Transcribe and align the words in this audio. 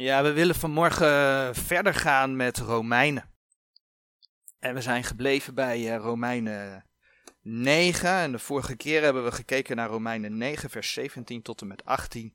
Ja, 0.00 0.22
we 0.22 0.32
willen 0.32 0.54
vanmorgen 0.54 1.54
verder 1.54 1.94
gaan 1.94 2.36
met 2.36 2.58
Romeinen. 2.58 3.30
En 4.58 4.74
we 4.74 4.80
zijn 4.80 5.04
gebleven 5.04 5.54
bij 5.54 5.80
uh, 5.80 5.96
Romeinen 5.96 6.86
9. 7.42 8.10
En 8.10 8.32
de 8.32 8.38
vorige 8.38 8.76
keer 8.76 9.02
hebben 9.02 9.24
we 9.24 9.32
gekeken 9.32 9.76
naar 9.76 9.88
Romeinen 9.88 10.36
9, 10.36 10.70
vers 10.70 10.92
17 10.92 11.42
tot 11.42 11.60
en 11.60 11.66
met 11.66 11.84
18. 11.84 12.34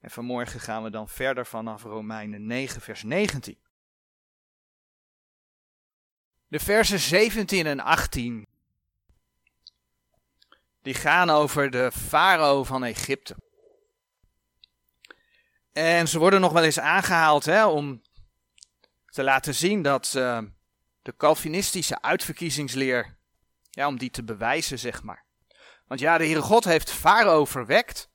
En 0.00 0.10
vanmorgen 0.10 0.60
gaan 0.60 0.82
we 0.82 0.90
dan 0.90 1.08
verder 1.08 1.46
vanaf 1.46 1.82
Romeinen 1.82 2.46
9, 2.46 2.80
vers 2.80 3.02
19. 3.02 3.58
De 6.48 6.58
versen 6.60 6.98
17 6.98 7.66
en 7.66 7.80
18. 7.80 8.46
Die 10.82 10.94
gaan 10.94 11.30
over 11.30 11.70
de 11.70 11.92
farao 11.92 12.64
van 12.64 12.84
Egypte. 12.84 13.36
En 15.74 16.08
ze 16.08 16.18
worden 16.18 16.40
nog 16.40 16.52
wel 16.52 16.62
eens 16.62 16.78
aangehaald 16.78 17.44
hè, 17.44 17.66
om 17.66 18.02
te 19.06 19.22
laten 19.22 19.54
zien 19.54 19.82
dat 19.82 20.14
uh, 20.16 20.38
de 21.02 21.16
Calvinistische 21.16 22.02
uitverkiezingsleer, 22.02 23.16
ja, 23.70 23.86
om 23.86 23.98
die 23.98 24.10
te 24.10 24.24
bewijzen, 24.24 24.78
zeg 24.78 25.02
maar. 25.02 25.24
Want 25.86 26.00
ja, 26.00 26.18
de 26.18 26.24
Heere 26.24 26.42
God 26.42 26.64
heeft 26.64 26.90
Farao 26.90 27.44
verwekt 27.44 28.10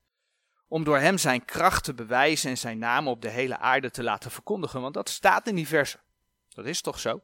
om 0.68 0.84
door 0.84 0.98
hem 0.98 1.18
zijn 1.18 1.46
kracht 1.46 1.84
te 1.84 1.94
bewijzen 1.94 2.50
en 2.50 2.58
zijn 2.58 2.78
naam 2.78 3.08
op 3.08 3.22
de 3.22 3.30
hele 3.30 3.58
aarde 3.58 3.92
te 3.92 4.04
laten 4.04 4.32
verkondigen. 4.32 4.82
Want 4.82 4.94
dat 4.94 5.10
staat 5.10 5.48
in 5.48 5.56
die 5.56 5.68
versen. 5.68 6.00
Dat 6.50 6.66
is 6.66 6.82
toch 6.82 7.00
zo? 7.00 7.22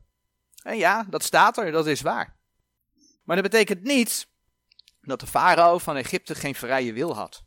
En 0.63 0.77
ja, 0.77 1.03
dat 1.09 1.23
staat 1.23 1.57
er, 1.57 1.71
dat 1.71 1.87
is 1.87 2.01
waar. 2.01 2.35
Maar 3.23 3.35
dat 3.35 3.51
betekent 3.51 3.83
niet 3.83 4.27
dat 5.01 5.19
de 5.19 5.27
farao 5.27 5.77
van 5.77 5.95
Egypte 5.95 6.35
geen 6.35 6.55
vrije 6.55 6.93
wil 6.93 7.15
had. 7.15 7.44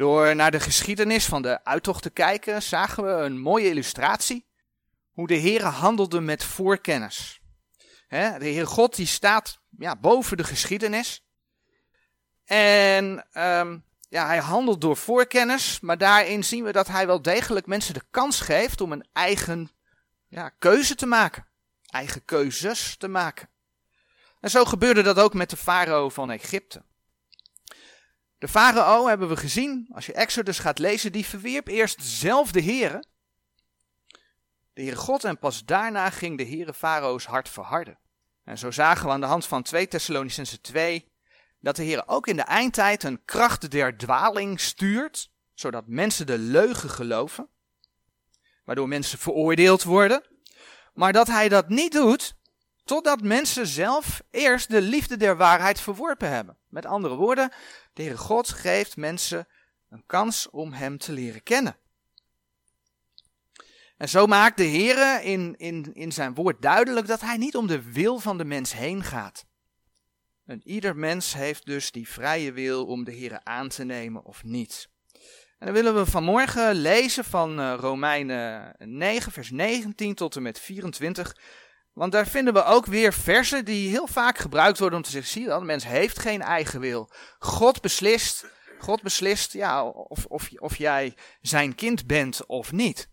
Door 0.00 0.36
naar 0.36 0.50
de 0.50 0.60
geschiedenis 0.60 1.26
van 1.26 1.42
de 1.42 1.64
uittocht 1.64 2.02
te 2.02 2.10
kijken, 2.10 2.62
zagen 2.62 3.04
we 3.04 3.10
een 3.10 3.38
mooie 3.38 3.68
illustratie 3.68 4.46
hoe 5.10 5.26
de 5.26 5.38
Heere 5.38 5.64
handelde 5.64 6.20
met 6.20 6.44
voorkennis. 6.44 7.40
de 8.08 8.36
Heer 8.38 8.66
God 8.66 8.96
die 8.96 9.06
staat 9.06 9.60
ja, 9.78 9.96
boven 9.96 10.36
de 10.36 10.44
geschiedenis. 10.44 11.24
En 12.44 13.26
um, 13.32 13.84
ja, 14.08 14.26
hij 14.26 14.38
handelt 14.38 14.80
door 14.80 14.96
voorkennis, 14.96 15.80
maar 15.80 15.98
daarin 15.98 16.44
zien 16.44 16.64
we 16.64 16.72
dat 16.72 16.86
hij 16.86 17.06
wel 17.06 17.22
degelijk 17.22 17.66
mensen 17.66 17.94
de 17.94 18.04
kans 18.10 18.40
geeft 18.40 18.80
om 18.80 18.92
een 18.92 19.08
eigen 19.12 19.70
ja, 20.28 20.48
keuze 20.48 20.94
te 20.94 21.06
maken. 21.06 21.46
Eigen 21.86 22.24
keuzes 22.24 22.96
te 22.96 23.08
maken. 23.08 23.48
En 24.40 24.50
zo 24.50 24.64
gebeurde 24.64 25.02
dat 25.02 25.18
ook 25.18 25.34
met 25.34 25.50
de 25.50 25.56
farao 25.56 26.08
van 26.08 26.30
Egypte. 26.30 26.82
De 28.40 28.48
farao 28.48 29.06
hebben 29.06 29.28
we 29.28 29.36
gezien, 29.36 29.88
als 29.92 30.06
je 30.06 30.12
Exodus 30.12 30.58
gaat 30.58 30.78
lezen, 30.78 31.12
die 31.12 31.26
verwierp 31.26 31.68
eerst 31.68 32.02
zelf 32.02 32.52
de 32.52 32.62
Heere. 32.62 33.04
De 34.72 34.82
Heere 34.82 34.96
God 34.96 35.24
en 35.24 35.38
pas 35.38 35.64
daarna 35.64 36.10
ging 36.10 36.38
de 36.38 36.46
Heere 36.46 36.74
farao's 36.74 37.24
hart 37.24 37.48
verharden. 37.48 37.98
En 38.44 38.58
zo 38.58 38.70
zagen 38.70 39.06
we 39.06 39.12
aan 39.12 39.20
de 39.20 39.26
hand 39.26 39.46
van 39.46 39.62
2 39.62 39.88
Thessalonicense 39.88 40.60
2 40.60 41.12
dat 41.58 41.76
de 41.76 41.82
Heer 41.82 42.02
ook 42.06 42.26
in 42.26 42.36
de 42.36 42.42
eindtijd 42.42 43.02
een 43.02 43.24
kracht 43.24 43.70
der 43.70 43.96
dwaling 43.96 44.60
stuurt, 44.60 45.30
zodat 45.54 45.86
mensen 45.86 46.26
de 46.26 46.38
leugen 46.38 46.90
geloven, 46.90 47.48
waardoor 48.64 48.88
mensen 48.88 49.18
veroordeeld 49.18 49.82
worden, 49.82 50.24
maar 50.94 51.12
dat 51.12 51.26
hij 51.26 51.48
dat 51.48 51.68
niet 51.68 51.92
doet 51.92 52.34
totdat 52.90 53.22
mensen 53.22 53.66
zelf 53.66 54.22
eerst 54.30 54.70
de 54.70 54.80
liefde 54.80 55.16
der 55.16 55.36
waarheid 55.36 55.80
verworpen 55.80 56.30
hebben. 56.30 56.56
Met 56.68 56.86
andere 56.86 57.14
woorden, 57.14 57.52
de 57.92 58.02
Heere 58.02 58.18
God 58.18 58.48
geeft 58.48 58.96
mensen 58.96 59.48
een 59.90 60.02
kans 60.06 60.50
om 60.50 60.72
Hem 60.72 60.98
te 60.98 61.12
leren 61.12 61.42
kennen. 61.42 61.76
En 63.96 64.08
zo 64.08 64.26
maakt 64.26 64.56
de 64.56 64.66
Heere 64.66 65.22
in, 65.22 65.54
in, 65.56 65.94
in 65.94 66.12
zijn 66.12 66.34
woord 66.34 66.62
duidelijk 66.62 67.06
dat 67.06 67.20
hij 67.20 67.36
niet 67.36 67.56
om 67.56 67.66
de 67.66 67.92
wil 67.92 68.18
van 68.18 68.38
de 68.38 68.44
mens 68.44 68.72
heen 68.72 69.02
gaat. 69.02 69.44
En 70.46 70.60
ieder 70.64 70.96
mens 70.96 71.34
heeft 71.34 71.66
dus 71.66 71.90
die 71.90 72.08
vrije 72.08 72.52
wil 72.52 72.86
om 72.86 73.04
de 73.04 73.16
Heere 73.16 73.44
aan 73.44 73.68
te 73.68 73.84
nemen 73.84 74.24
of 74.24 74.44
niet. 74.44 74.88
En 75.58 75.66
dan 75.66 75.72
willen 75.72 75.94
we 75.94 76.06
vanmorgen 76.06 76.74
lezen 76.74 77.24
van 77.24 77.60
uh, 77.60 77.74
Romeinen 77.78 78.74
9, 78.78 79.32
vers 79.32 79.50
19 79.50 80.14
tot 80.14 80.36
en 80.36 80.42
met 80.42 80.60
24. 80.60 81.36
Want 81.92 82.12
daar 82.12 82.26
vinden 82.26 82.54
we 82.54 82.64
ook 82.64 82.86
weer 82.86 83.12
versen 83.12 83.64
die 83.64 83.88
heel 83.88 84.06
vaak 84.06 84.38
gebruikt 84.38 84.78
worden 84.78 84.98
om 84.98 85.04
te 85.04 85.10
zeggen, 85.10 85.30
zie 85.30 85.42
je 85.42 85.48
dat, 85.48 85.62
mens 85.62 85.84
heeft 85.84 86.18
geen 86.18 86.42
eigen 86.42 86.80
wil. 86.80 87.10
God 87.38 87.80
beslist, 87.80 88.46
God 88.78 89.02
beslist 89.02 89.52
ja, 89.52 89.84
of, 89.84 90.24
of, 90.24 90.48
of 90.56 90.76
jij 90.76 91.14
zijn 91.40 91.74
kind 91.74 92.06
bent 92.06 92.46
of 92.46 92.72
niet. 92.72 93.08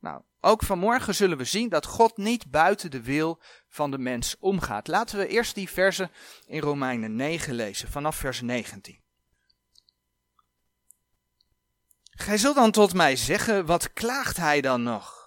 Nou, 0.00 0.22
ook 0.40 0.62
vanmorgen 0.62 1.14
zullen 1.14 1.38
we 1.38 1.44
zien 1.44 1.68
dat 1.68 1.86
God 1.86 2.16
niet 2.16 2.50
buiten 2.50 2.90
de 2.90 3.02
wil 3.02 3.40
van 3.68 3.90
de 3.90 3.98
mens 3.98 4.36
omgaat. 4.40 4.88
Laten 4.88 5.18
we 5.18 5.26
eerst 5.26 5.54
die 5.54 5.68
versen 5.68 6.10
in 6.46 6.60
Romeinen 6.60 7.16
9 7.16 7.54
lezen, 7.54 7.88
vanaf 7.88 8.16
vers 8.16 8.40
19. 8.40 9.00
Gij 12.10 12.38
zult 12.38 12.54
dan 12.54 12.70
tot 12.70 12.94
mij 12.94 13.16
zeggen, 13.16 13.66
wat 13.66 13.92
klaagt 13.92 14.36
hij 14.36 14.60
dan 14.60 14.82
nog? 14.82 15.21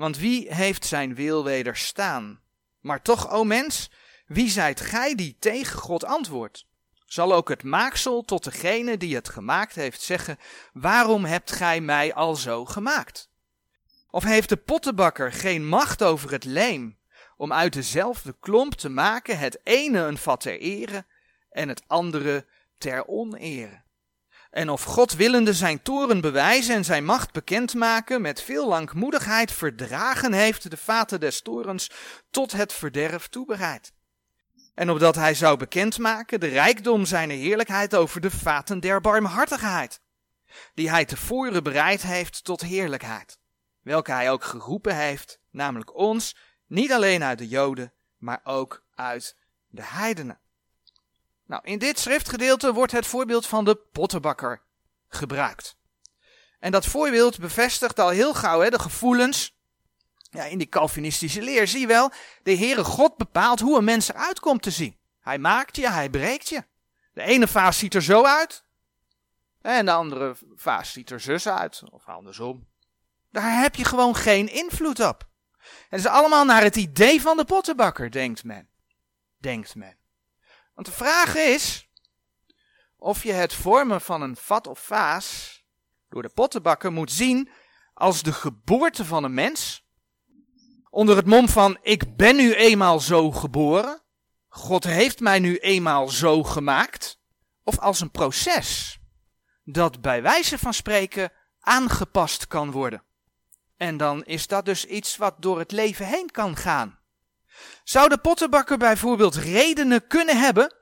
Want 0.00 0.18
wie 0.18 0.54
heeft 0.54 0.86
zijn 0.86 1.14
wil 1.14 1.44
wederstaan? 1.44 2.40
Maar 2.80 3.02
toch, 3.02 3.30
o 3.30 3.44
mens, 3.44 3.90
wie 4.26 4.48
zijt 4.48 4.80
gij 4.80 5.14
die 5.14 5.36
tegen 5.38 5.78
God 5.78 6.04
antwoordt? 6.04 6.66
Zal 7.06 7.32
ook 7.32 7.48
het 7.48 7.62
maaksel 7.62 8.22
tot 8.22 8.44
degene 8.44 8.96
die 8.96 9.14
het 9.14 9.28
gemaakt 9.28 9.74
heeft 9.74 10.00
zeggen, 10.00 10.38
waarom 10.72 11.24
hebt 11.24 11.52
gij 11.52 11.80
mij 11.80 12.14
al 12.14 12.36
zo 12.36 12.64
gemaakt? 12.64 13.30
Of 14.10 14.24
heeft 14.24 14.48
de 14.48 14.56
pottenbakker 14.56 15.32
geen 15.32 15.68
macht 15.68 16.02
over 16.02 16.30
het 16.30 16.44
leem, 16.44 16.98
om 17.36 17.52
uit 17.52 17.72
dezelfde 17.72 18.36
klomp 18.40 18.74
te 18.74 18.88
maken 18.88 19.38
het 19.38 19.60
ene 19.62 20.00
een 20.00 20.18
vat 20.18 20.40
ter 20.40 20.60
ere 20.60 21.04
en 21.50 21.68
het 21.68 21.82
andere 21.86 22.46
ter 22.78 23.06
onere? 23.06 23.82
En 24.50 24.70
of 24.70 24.82
God 24.82 25.12
willende 25.12 25.54
zijn 25.54 25.82
toren 25.82 26.20
bewijzen 26.20 26.74
en 26.74 26.84
zijn 26.84 27.04
macht 27.04 27.32
bekendmaken, 27.32 28.20
met 28.20 28.42
veel 28.42 28.68
langmoedigheid 28.68 29.52
verdragen 29.52 30.32
heeft 30.32 30.70
de 30.70 30.76
vaten 30.76 31.20
des 31.20 31.40
torens 31.42 31.90
tot 32.30 32.52
het 32.52 32.72
verderf 32.72 33.28
toebereid. 33.28 33.92
En 34.74 34.90
opdat 34.90 35.14
hij 35.14 35.34
zou 35.34 35.56
bekendmaken 35.56 36.40
de 36.40 36.46
rijkdom 36.46 37.04
zijn 37.04 37.30
heerlijkheid 37.30 37.94
over 37.94 38.20
de 38.20 38.30
vaten 38.30 38.80
der 38.80 39.00
barmhartigheid, 39.00 40.00
die 40.74 40.90
hij 40.90 41.04
tevoren 41.04 41.62
bereid 41.62 42.02
heeft 42.02 42.44
tot 42.44 42.60
heerlijkheid, 42.60 43.38
welke 43.82 44.12
hij 44.12 44.30
ook 44.30 44.44
geroepen 44.44 44.96
heeft, 44.96 45.40
namelijk 45.50 45.94
ons, 45.94 46.36
niet 46.66 46.92
alleen 46.92 47.22
uit 47.22 47.38
de 47.38 47.48
Joden, 47.48 47.92
maar 48.16 48.40
ook 48.44 48.84
uit 48.94 49.36
de 49.68 49.84
heidenen. 49.84 50.40
Nou, 51.50 51.62
in 51.64 51.78
dit 51.78 51.98
schriftgedeelte 51.98 52.72
wordt 52.72 52.92
het 52.92 53.06
voorbeeld 53.06 53.46
van 53.46 53.64
de 53.64 53.74
pottenbakker 53.74 54.62
gebruikt. 55.08 55.76
En 56.58 56.72
dat 56.72 56.86
voorbeeld 56.86 57.38
bevestigt 57.38 57.98
al 57.98 58.08
heel 58.08 58.34
gauw 58.34 58.60
hè, 58.60 58.70
de 58.70 58.78
gevoelens. 58.78 59.58
Ja, 60.16 60.44
in 60.44 60.58
die 60.58 60.68
Calvinistische 60.68 61.42
leer 61.42 61.68
zie 61.68 61.80
je 61.80 61.86
wel, 61.86 62.12
de 62.42 62.56
Heere 62.56 62.84
God 62.84 63.16
bepaalt 63.16 63.60
hoe 63.60 63.78
een 63.78 63.84
mens 63.84 64.08
eruit 64.08 64.40
komt 64.40 64.62
te 64.62 64.70
zien. 64.70 64.98
Hij 65.20 65.38
maakt 65.38 65.76
je, 65.76 65.90
hij 65.90 66.10
breekt 66.10 66.48
je. 66.48 66.64
De 67.12 67.22
ene 67.22 67.48
vaas 67.48 67.78
ziet 67.78 67.94
er 67.94 68.02
zo 68.02 68.24
uit. 68.24 68.64
En 69.60 69.84
de 69.84 69.92
andere 69.92 70.36
vaas 70.54 70.92
ziet 70.92 71.10
er 71.10 71.20
zus 71.20 71.48
uit. 71.48 71.82
Of 71.90 72.06
andersom. 72.06 72.68
Daar 73.30 73.60
heb 73.62 73.74
je 73.74 73.84
gewoon 73.84 74.16
geen 74.16 74.52
invloed 74.52 75.00
op. 75.00 75.28
Het 75.88 76.00
is 76.00 76.06
allemaal 76.06 76.44
naar 76.44 76.62
het 76.62 76.76
idee 76.76 77.20
van 77.20 77.36
de 77.36 77.44
pottenbakker, 77.44 78.10
denkt 78.10 78.44
men. 78.44 78.68
Denkt 79.38 79.74
men. 79.74 79.99
Want 80.80 80.92
de 80.92 81.04
vraag 81.04 81.34
is 81.34 81.88
of 82.96 83.22
je 83.22 83.32
het 83.32 83.54
vormen 83.54 84.00
van 84.00 84.22
een 84.22 84.36
vat 84.36 84.66
of 84.66 84.78
vaas 84.78 85.58
door 86.08 86.22
de 86.22 86.28
pottenbakker 86.28 86.92
moet 86.92 87.12
zien 87.12 87.50
als 87.94 88.22
de 88.22 88.32
geboorte 88.32 89.04
van 89.04 89.24
een 89.24 89.34
mens. 89.34 89.84
Onder 90.90 91.16
het 91.16 91.26
mom 91.26 91.48
van 91.48 91.78
ik 91.82 92.16
ben 92.16 92.36
nu 92.36 92.54
eenmaal 92.54 93.00
zo 93.00 93.30
geboren. 93.30 94.02
God 94.48 94.84
heeft 94.84 95.20
mij 95.20 95.38
nu 95.38 95.56
eenmaal 95.56 96.08
zo 96.08 96.42
gemaakt. 96.42 97.18
Of 97.64 97.78
als 97.78 98.00
een 98.00 98.10
proces 98.10 98.98
dat 99.64 100.00
bij 100.00 100.22
wijze 100.22 100.58
van 100.58 100.74
spreken 100.74 101.32
aangepast 101.60 102.46
kan 102.46 102.70
worden. 102.70 103.02
En 103.76 103.96
dan 103.96 104.24
is 104.24 104.46
dat 104.46 104.64
dus 104.64 104.84
iets 104.84 105.16
wat 105.16 105.34
door 105.38 105.58
het 105.58 105.72
leven 105.72 106.06
heen 106.06 106.30
kan 106.30 106.56
gaan. 106.56 106.99
Zou 107.84 108.08
de 108.08 108.18
pottenbakker 108.18 108.78
bijvoorbeeld 108.78 109.34
redenen 109.34 110.06
kunnen 110.06 110.40
hebben 110.40 110.74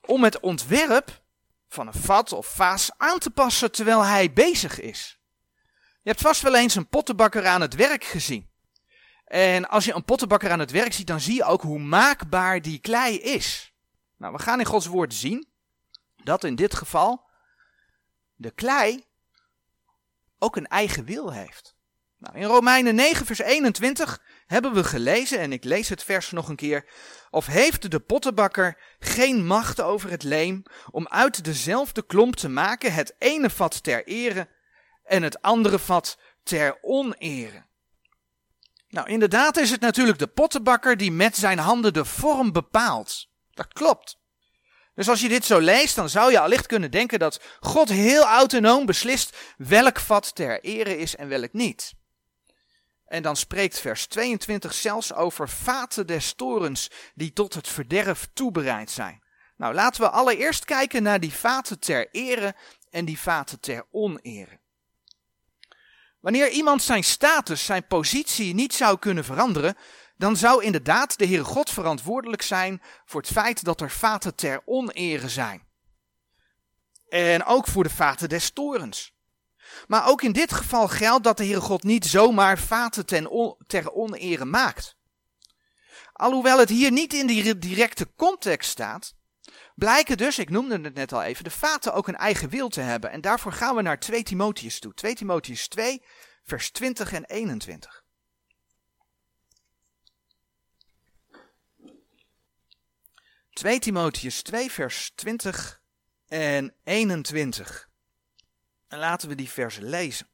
om 0.00 0.24
het 0.24 0.40
ontwerp 0.40 1.22
van 1.68 1.86
een 1.86 1.94
vat 1.94 2.32
of 2.32 2.46
vaas 2.46 2.90
aan 2.96 3.18
te 3.18 3.30
passen 3.30 3.72
terwijl 3.72 4.04
hij 4.04 4.32
bezig 4.32 4.80
is? 4.80 5.18
Je 6.02 6.10
hebt 6.10 6.20
vast 6.20 6.42
wel 6.42 6.54
eens 6.54 6.74
een 6.74 6.88
pottenbakker 6.88 7.46
aan 7.46 7.60
het 7.60 7.74
werk 7.74 8.04
gezien. 8.04 8.50
En 9.24 9.68
als 9.68 9.84
je 9.84 9.94
een 9.94 10.04
pottenbakker 10.04 10.50
aan 10.50 10.58
het 10.58 10.70
werk 10.70 10.92
ziet, 10.92 11.06
dan 11.06 11.20
zie 11.20 11.34
je 11.34 11.44
ook 11.44 11.62
hoe 11.62 11.78
maakbaar 11.78 12.62
die 12.62 12.78
klei 12.78 13.18
is. 13.18 13.72
Nou, 14.16 14.32
we 14.32 14.38
gaan 14.38 14.58
in 14.58 14.66
Gods 14.66 14.86
woord 14.86 15.14
zien 15.14 15.48
dat 16.22 16.44
in 16.44 16.54
dit 16.54 16.74
geval 16.74 17.30
de 18.34 18.50
klei 18.50 19.04
ook 20.38 20.56
een 20.56 20.66
eigen 20.66 21.04
wil 21.04 21.32
heeft. 21.32 21.74
Nou, 22.18 22.36
in 22.36 22.44
Romeinen 22.44 22.94
9, 22.94 23.26
vers 23.26 23.38
21 23.38 24.22
hebben 24.46 24.74
we 24.74 24.84
gelezen, 24.84 25.38
en 25.38 25.52
ik 25.52 25.64
lees 25.64 25.88
het 25.88 26.02
vers 26.02 26.30
nog 26.30 26.48
een 26.48 26.56
keer. 26.56 26.84
Of 27.30 27.46
heeft 27.46 27.90
de 27.90 28.00
pottenbakker 28.00 28.78
geen 28.98 29.46
macht 29.46 29.80
over 29.80 30.10
het 30.10 30.22
leem 30.22 30.62
om 30.90 31.08
uit 31.08 31.44
dezelfde 31.44 32.06
klomp 32.06 32.36
te 32.36 32.48
maken 32.48 32.92
het 32.92 33.14
ene 33.18 33.50
vat 33.50 33.82
ter 33.82 34.06
ere 34.06 34.48
en 35.04 35.22
het 35.22 35.42
andere 35.42 35.78
vat 35.78 36.18
ter 36.42 36.78
onere? 36.80 37.64
Nou, 38.88 39.08
inderdaad 39.08 39.56
is 39.56 39.70
het 39.70 39.80
natuurlijk 39.80 40.18
de 40.18 40.26
pottenbakker 40.26 40.96
die 40.96 41.12
met 41.12 41.36
zijn 41.36 41.58
handen 41.58 41.92
de 41.92 42.04
vorm 42.04 42.52
bepaalt. 42.52 43.28
Dat 43.50 43.72
klopt. 43.72 44.22
Dus 44.94 45.08
als 45.08 45.20
je 45.20 45.28
dit 45.28 45.44
zo 45.44 45.58
leest, 45.58 45.96
dan 45.96 46.08
zou 46.08 46.30
je 46.30 46.40
allicht 46.40 46.66
kunnen 46.66 46.90
denken 46.90 47.18
dat 47.18 47.40
God 47.60 47.88
heel 47.88 48.22
autonoom 48.22 48.86
beslist 48.86 49.36
welk 49.56 50.00
vat 50.00 50.34
ter 50.34 50.60
ere 50.60 50.98
is 50.98 51.16
en 51.16 51.28
welk 51.28 51.52
niet. 51.52 51.94
En 53.06 53.22
dan 53.22 53.36
spreekt 53.36 53.80
vers 53.80 54.06
22 54.06 54.74
zelfs 54.74 55.12
over 55.12 55.48
vaten 55.48 56.06
des 56.06 56.32
torens 56.32 56.90
die 57.14 57.32
tot 57.32 57.54
het 57.54 57.68
verderf 57.68 58.28
toebereid 58.32 58.90
zijn. 58.90 59.22
Nou, 59.56 59.74
laten 59.74 60.00
we 60.00 60.10
allereerst 60.10 60.64
kijken 60.64 61.02
naar 61.02 61.20
die 61.20 61.32
vaten 61.32 61.78
ter 61.78 62.08
ere 62.10 62.54
en 62.90 63.04
die 63.04 63.18
vaten 63.18 63.60
ter 63.60 63.86
onere. 63.90 64.60
Wanneer 66.20 66.50
iemand 66.50 66.82
zijn 66.82 67.04
status, 67.04 67.64
zijn 67.64 67.86
positie 67.86 68.54
niet 68.54 68.74
zou 68.74 68.98
kunnen 68.98 69.24
veranderen, 69.24 69.76
dan 70.16 70.36
zou 70.36 70.64
inderdaad 70.64 71.18
de 71.18 71.26
Heere 71.26 71.44
God 71.44 71.70
verantwoordelijk 71.70 72.42
zijn 72.42 72.82
voor 73.04 73.20
het 73.20 73.30
feit 73.30 73.64
dat 73.64 73.80
er 73.80 73.90
vaten 73.90 74.34
ter 74.34 74.62
onere 74.64 75.28
zijn. 75.28 75.62
En 77.08 77.44
ook 77.44 77.66
voor 77.66 77.82
de 77.82 77.90
vaten 77.90 78.28
des 78.28 78.50
torens. 78.50 79.13
Maar 79.86 80.08
ook 80.08 80.22
in 80.22 80.32
dit 80.32 80.52
geval 80.52 80.88
geldt 80.88 81.24
dat 81.24 81.36
de 81.36 81.44
Heere 81.44 81.60
God 81.60 81.82
niet 81.82 82.06
zomaar 82.06 82.58
vaten 82.58 83.06
ten 83.06 83.56
ter 83.66 83.92
onere 83.92 84.44
maakt. 84.44 84.96
Alhoewel 86.12 86.58
het 86.58 86.68
hier 86.68 86.92
niet 86.92 87.12
in 87.12 87.26
die 87.26 87.58
directe 87.58 88.08
context 88.16 88.70
staat, 88.70 89.14
blijken 89.74 90.16
dus, 90.16 90.38
ik 90.38 90.50
noemde 90.50 90.80
het 90.80 90.94
net 90.94 91.12
al 91.12 91.22
even, 91.22 91.44
de 91.44 91.50
vaten 91.50 91.94
ook 91.94 92.08
een 92.08 92.16
eigen 92.16 92.48
wil 92.48 92.68
te 92.68 92.80
hebben. 92.80 93.10
En 93.10 93.20
daarvoor 93.20 93.52
gaan 93.52 93.76
we 93.76 93.82
naar 93.82 94.00
2 94.00 94.22
Timotheus 94.22 94.78
toe. 94.78 94.94
2 94.94 95.14
Timotheus 95.14 95.68
2, 95.68 96.02
vers 96.44 96.70
20 96.70 97.12
en 97.12 97.24
21. 97.24 98.04
2 103.52 103.78
Timotheus 103.78 104.42
2, 104.42 104.70
vers 104.70 105.12
20 105.14 105.80
en 106.28 106.74
21. 106.84 107.88
En 108.94 109.00
laten 109.00 109.28
we 109.28 109.34
die 109.34 109.50
versen 109.50 109.84
lezen. 109.84 110.26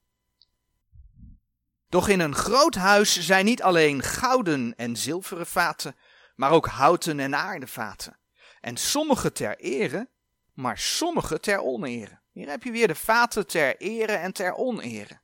Doch 1.88 2.08
in 2.08 2.20
een 2.20 2.34
groot 2.34 2.74
huis 2.74 3.20
zijn 3.20 3.44
niet 3.44 3.62
alleen 3.62 4.02
gouden 4.02 4.74
en 4.76 4.96
zilveren 4.96 5.46
vaten, 5.46 5.96
maar 6.34 6.50
ook 6.50 6.66
houten 6.66 7.20
en 7.20 7.34
aardevaten. 7.36 8.18
En 8.60 8.76
sommige 8.76 9.32
ter 9.32 9.58
ere, 9.58 10.08
maar 10.54 10.78
sommige 10.78 11.40
ter 11.40 11.60
onere. 11.60 12.18
Hier 12.32 12.48
heb 12.48 12.62
je 12.62 12.70
weer 12.70 12.86
de 12.86 12.94
vaten 12.94 13.46
ter 13.46 13.76
ere 13.76 14.12
en 14.12 14.32
ter 14.32 14.54
onere. 14.54 15.20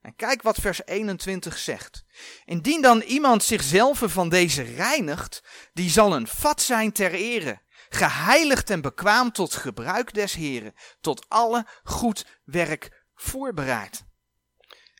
En 0.00 0.16
kijk 0.16 0.42
wat 0.42 0.56
vers 0.56 0.86
21 0.86 1.58
zegt. 1.58 2.04
Indien 2.44 2.82
dan 2.82 3.00
iemand 3.00 3.42
zichzelf 3.42 4.02
van 4.04 4.28
deze 4.28 4.62
reinigt, 4.62 5.42
die 5.72 5.90
zal 5.90 6.14
een 6.14 6.26
vat 6.26 6.62
zijn 6.62 6.92
ter 6.92 7.12
ere, 7.12 7.60
geheiligd 7.94 8.70
en 8.70 8.80
bekwaam 8.80 9.32
tot 9.32 9.54
gebruik 9.54 10.14
des 10.14 10.34
Heren, 10.34 10.74
tot 11.00 11.28
alle 11.28 11.66
goed 11.84 12.26
werk 12.44 13.04
voorbereid. 13.14 14.04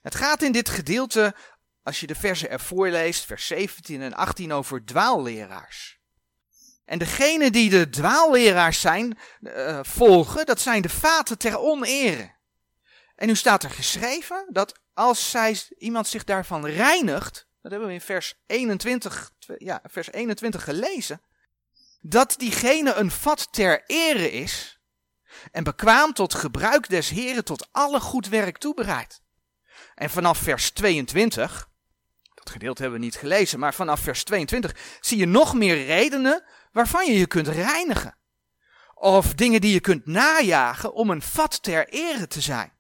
Het 0.03 0.15
gaat 0.15 0.43
in 0.43 0.53
dit 0.53 0.69
gedeelte, 0.69 1.35
als 1.83 2.01
je 2.01 2.07
de 2.07 2.15
versen 2.15 2.51
ervoor 2.51 2.89
leest, 2.89 3.25
vers 3.25 3.47
17 3.47 4.03
en 4.03 4.15
18, 4.15 4.53
over 4.53 4.85
dwaalleraars. 4.85 5.99
En 6.85 6.99
degene 6.99 7.51
die 7.51 7.71
de 7.71 7.89
dwaalleraars 7.89 8.81
zijn, 8.81 9.19
uh, 9.41 9.79
volgen, 9.83 10.47
dat 10.47 10.61
zijn 10.61 10.83
de 10.83 10.89
vaten 10.89 11.39
ter 11.39 11.59
onere. 11.59 12.35
En 13.17 13.27
nu 13.27 13.37
staat 13.37 13.63
er 13.63 13.71
geschreven 13.71 14.47
dat 14.49 14.81
als 14.95 15.31
zij, 15.31 15.61
iemand 15.79 16.07
zich 16.07 16.25
daarvan 16.25 16.67
reinigt, 16.67 17.47
dat 17.63 17.71
hebben 17.71 17.89
we 17.89 17.95
in 17.95 18.01
vers 18.01 18.35
21, 18.47 19.31
ja, 19.59 19.83
vers 19.85 20.13
21 20.13 20.65
gelezen, 20.65 21.23
dat 22.07 22.35
diegene 22.39 22.95
een 22.95 23.11
vat 23.11 23.49
ter 23.53 23.83
ere 23.87 24.33
is 24.33 24.81
en 25.53 25.65
bekwaam 25.65 26.13
tot 26.13 26.35
gebruik 26.35 26.89
des 26.89 27.09
Heren 27.09 27.45
tot 27.45 27.69
alle 27.73 28.01
goed 28.01 28.29
werk 28.29 28.59
toebereid. 28.59 29.23
En 29.95 30.11
vanaf 30.11 30.39
vers 30.39 30.71
22, 30.71 31.69
dat 32.35 32.51
gedeelte 32.51 32.83
hebben 32.83 33.01
we 33.01 33.05
niet 33.05 33.17
gelezen, 33.17 33.59
maar 33.59 33.75
vanaf 33.75 34.01
vers 34.01 34.25
22 34.25 34.75
zie 35.01 35.19
je 35.19 35.27
nog 35.27 35.55
meer 35.55 35.85
redenen 35.85 36.45
waarvan 36.73 37.07
je 37.07 37.19
je 37.19 37.27
kunt 37.27 37.49
reinigen. 37.49 38.17
Of 38.95 39.35
dingen 39.35 39.61
die 39.61 39.73
je 39.73 39.81
kunt 39.81 40.07
najagen 40.07 40.95
om 40.95 41.11
een 41.11 41.23
vat 41.23 41.63
ter 41.63 41.89
ere 41.89 42.27
te 42.27 42.41
zijn. 42.41 42.73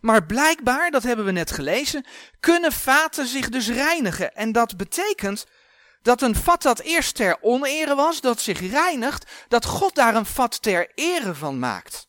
Maar 0.00 0.26
blijkbaar, 0.26 0.90
dat 0.90 1.02
hebben 1.02 1.24
we 1.24 1.32
net 1.32 1.50
gelezen, 1.50 2.06
kunnen 2.40 2.72
vaten 2.72 3.26
zich 3.26 3.48
dus 3.48 3.68
reinigen. 3.68 4.34
En 4.34 4.52
dat 4.52 4.76
betekent 4.76 5.46
dat 6.02 6.22
een 6.22 6.34
vat 6.34 6.62
dat 6.62 6.80
eerst 6.80 7.14
ter 7.14 7.42
onere 7.42 7.94
was, 7.94 8.20
dat 8.20 8.40
zich 8.40 8.60
reinigt, 8.60 9.30
dat 9.48 9.64
God 9.64 9.94
daar 9.94 10.14
een 10.14 10.26
vat 10.26 10.62
ter 10.62 10.92
ere 10.94 11.34
van 11.34 11.58
maakt. 11.58 12.08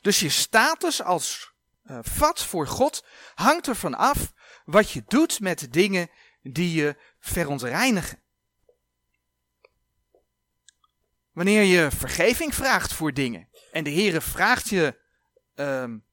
Dus 0.00 0.20
je 0.20 0.28
status 0.28 1.02
als 1.02 1.52
uh, 1.84 1.98
vat 2.02 2.42
voor 2.42 2.66
God 2.66 3.04
hangt 3.34 3.68
ervan 3.68 3.94
af 3.94 4.32
wat 4.64 4.90
je 4.90 5.02
doet 5.06 5.40
met 5.40 5.72
dingen 5.72 6.10
die 6.42 6.74
je 6.74 6.96
verontreinigen. 7.20 8.22
Wanneer 11.32 11.62
je 11.62 11.90
vergeving 11.90 12.54
vraagt 12.54 12.92
voor 12.92 13.12
dingen 13.12 13.48
en 13.72 13.84
de 13.84 13.90
Heere 13.90 14.20
vraagt 14.20 14.68
je 14.68 15.00
um, 15.54 16.04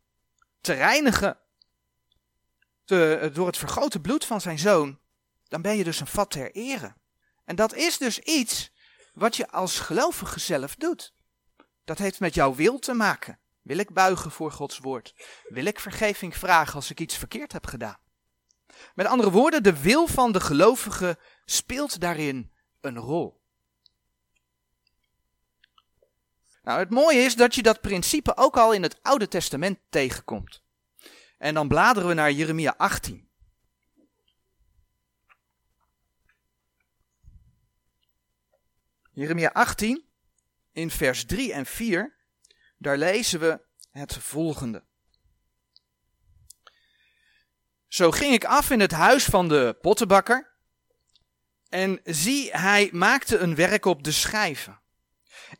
te 0.61 0.73
reinigen 0.73 1.39
te, 2.85 3.29
door 3.33 3.47
het 3.47 3.57
vergrote 3.57 3.99
bloed 3.99 4.25
van 4.25 4.41
zijn 4.41 4.59
zoon, 4.59 4.99
dan 5.49 5.61
ben 5.61 5.77
je 5.77 5.83
dus 5.83 5.99
een 5.99 6.07
vat 6.07 6.31
ter 6.31 6.51
ere. 6.51 6.95
En 7.45 7.55
dat 7.55 7.73
is 7.73 7.97
dus 7.97 8.19
iets 8.19 8.71
wat 9.13 9.35
je 9.35 9.49
als 9.49 9.79
gelovige 9.79 10.39
zelf 10.39 10.75
doet. 10.75 11.13
Dat 11.83 11.97
heeft 11.97 12.19
met 12.19 12.33
jouw 12.33 12.55
wil 12.55 12.79
te 12.79 12.93
maken. 12.93 13.39
Wil 13.61 13.77
ik 13.77 13.93
buigen 13.93 14.31
voor 14.31 14.51
Gods 14.51 14.77
woord? 14.77 15.13
Wil 15.43 15.65
ik 15.65 15.79
vergeving 15.79 16.37
vragen 16.37 16.75
als 16.75 16.89
ik 16.89 16.99
iets 16.99 17.17
verkeerd 17.17 17.51
heb 17.51 17.67
gedaan? 17.67 17.99
Met 18.93 19.05
andere 19.05 19.31
woorden, 19.31 19.63
de 19.63 19.81
wil 19.81 20.07
van 20.07 20.31
de 20.31 20.39
gelovige 20.39 21.17
speelt 21.45 21.99
daarin 21.99 22.51
een 22.81 22.97
rol. 22.97 23.41
Nou, 26.61 26.79
het 26.79 26.89
mooie 26.89 27.19
is 27.19 27.35
dat 27.35 27.55
je 27.55 27.61
dat 27.61 27.81
principe 27.81 28.37
ook 28.37 28.57
al 28.57 28.73
in 28.73 28.83
het 28.83 28.99
Oude 29.01 29.27
Testament 29.27 29.79
tegenkomt. 29.89 30.63
En 31.37 31.53
dan 31.53 31.67
bladeren 31.67 32.09
we 32.09 32.15
naar 32.15 32.31
Jeremia 32.31 32.73
18. 32.77 33.28
Jeremia 39.19 39.49
18, 39.53 40.05
in 40.71 40.91
vers 40.91 41.25
3 41.25 41.53
en 41.53 41.65
4, 41.65 42.15
daar 42.77 42.97
lezen 42.97 43.39
we 43.39 43.61
het 43.91 44.17
volgende. 44.17 44.83
Zo 47.87 48.11
ging 48.11 48.33
ik 48.33 48.45
af 48.45 48.69
in 48.69 48.79
het 48.79 48.91
huis 48.91 49.25
van 49.25 49.47
de 49.47 49.77
pottenbakker. 49.81 50.49
En 51.69 51.99
zie, 52.03 52.51
hij 52.51 52.89
maakte 52.91 53.37
een 53.37 53.55
werk 53.55 53.85
op 53.85 54.03
de 54.03 54.11
schijven. 54.11 54.79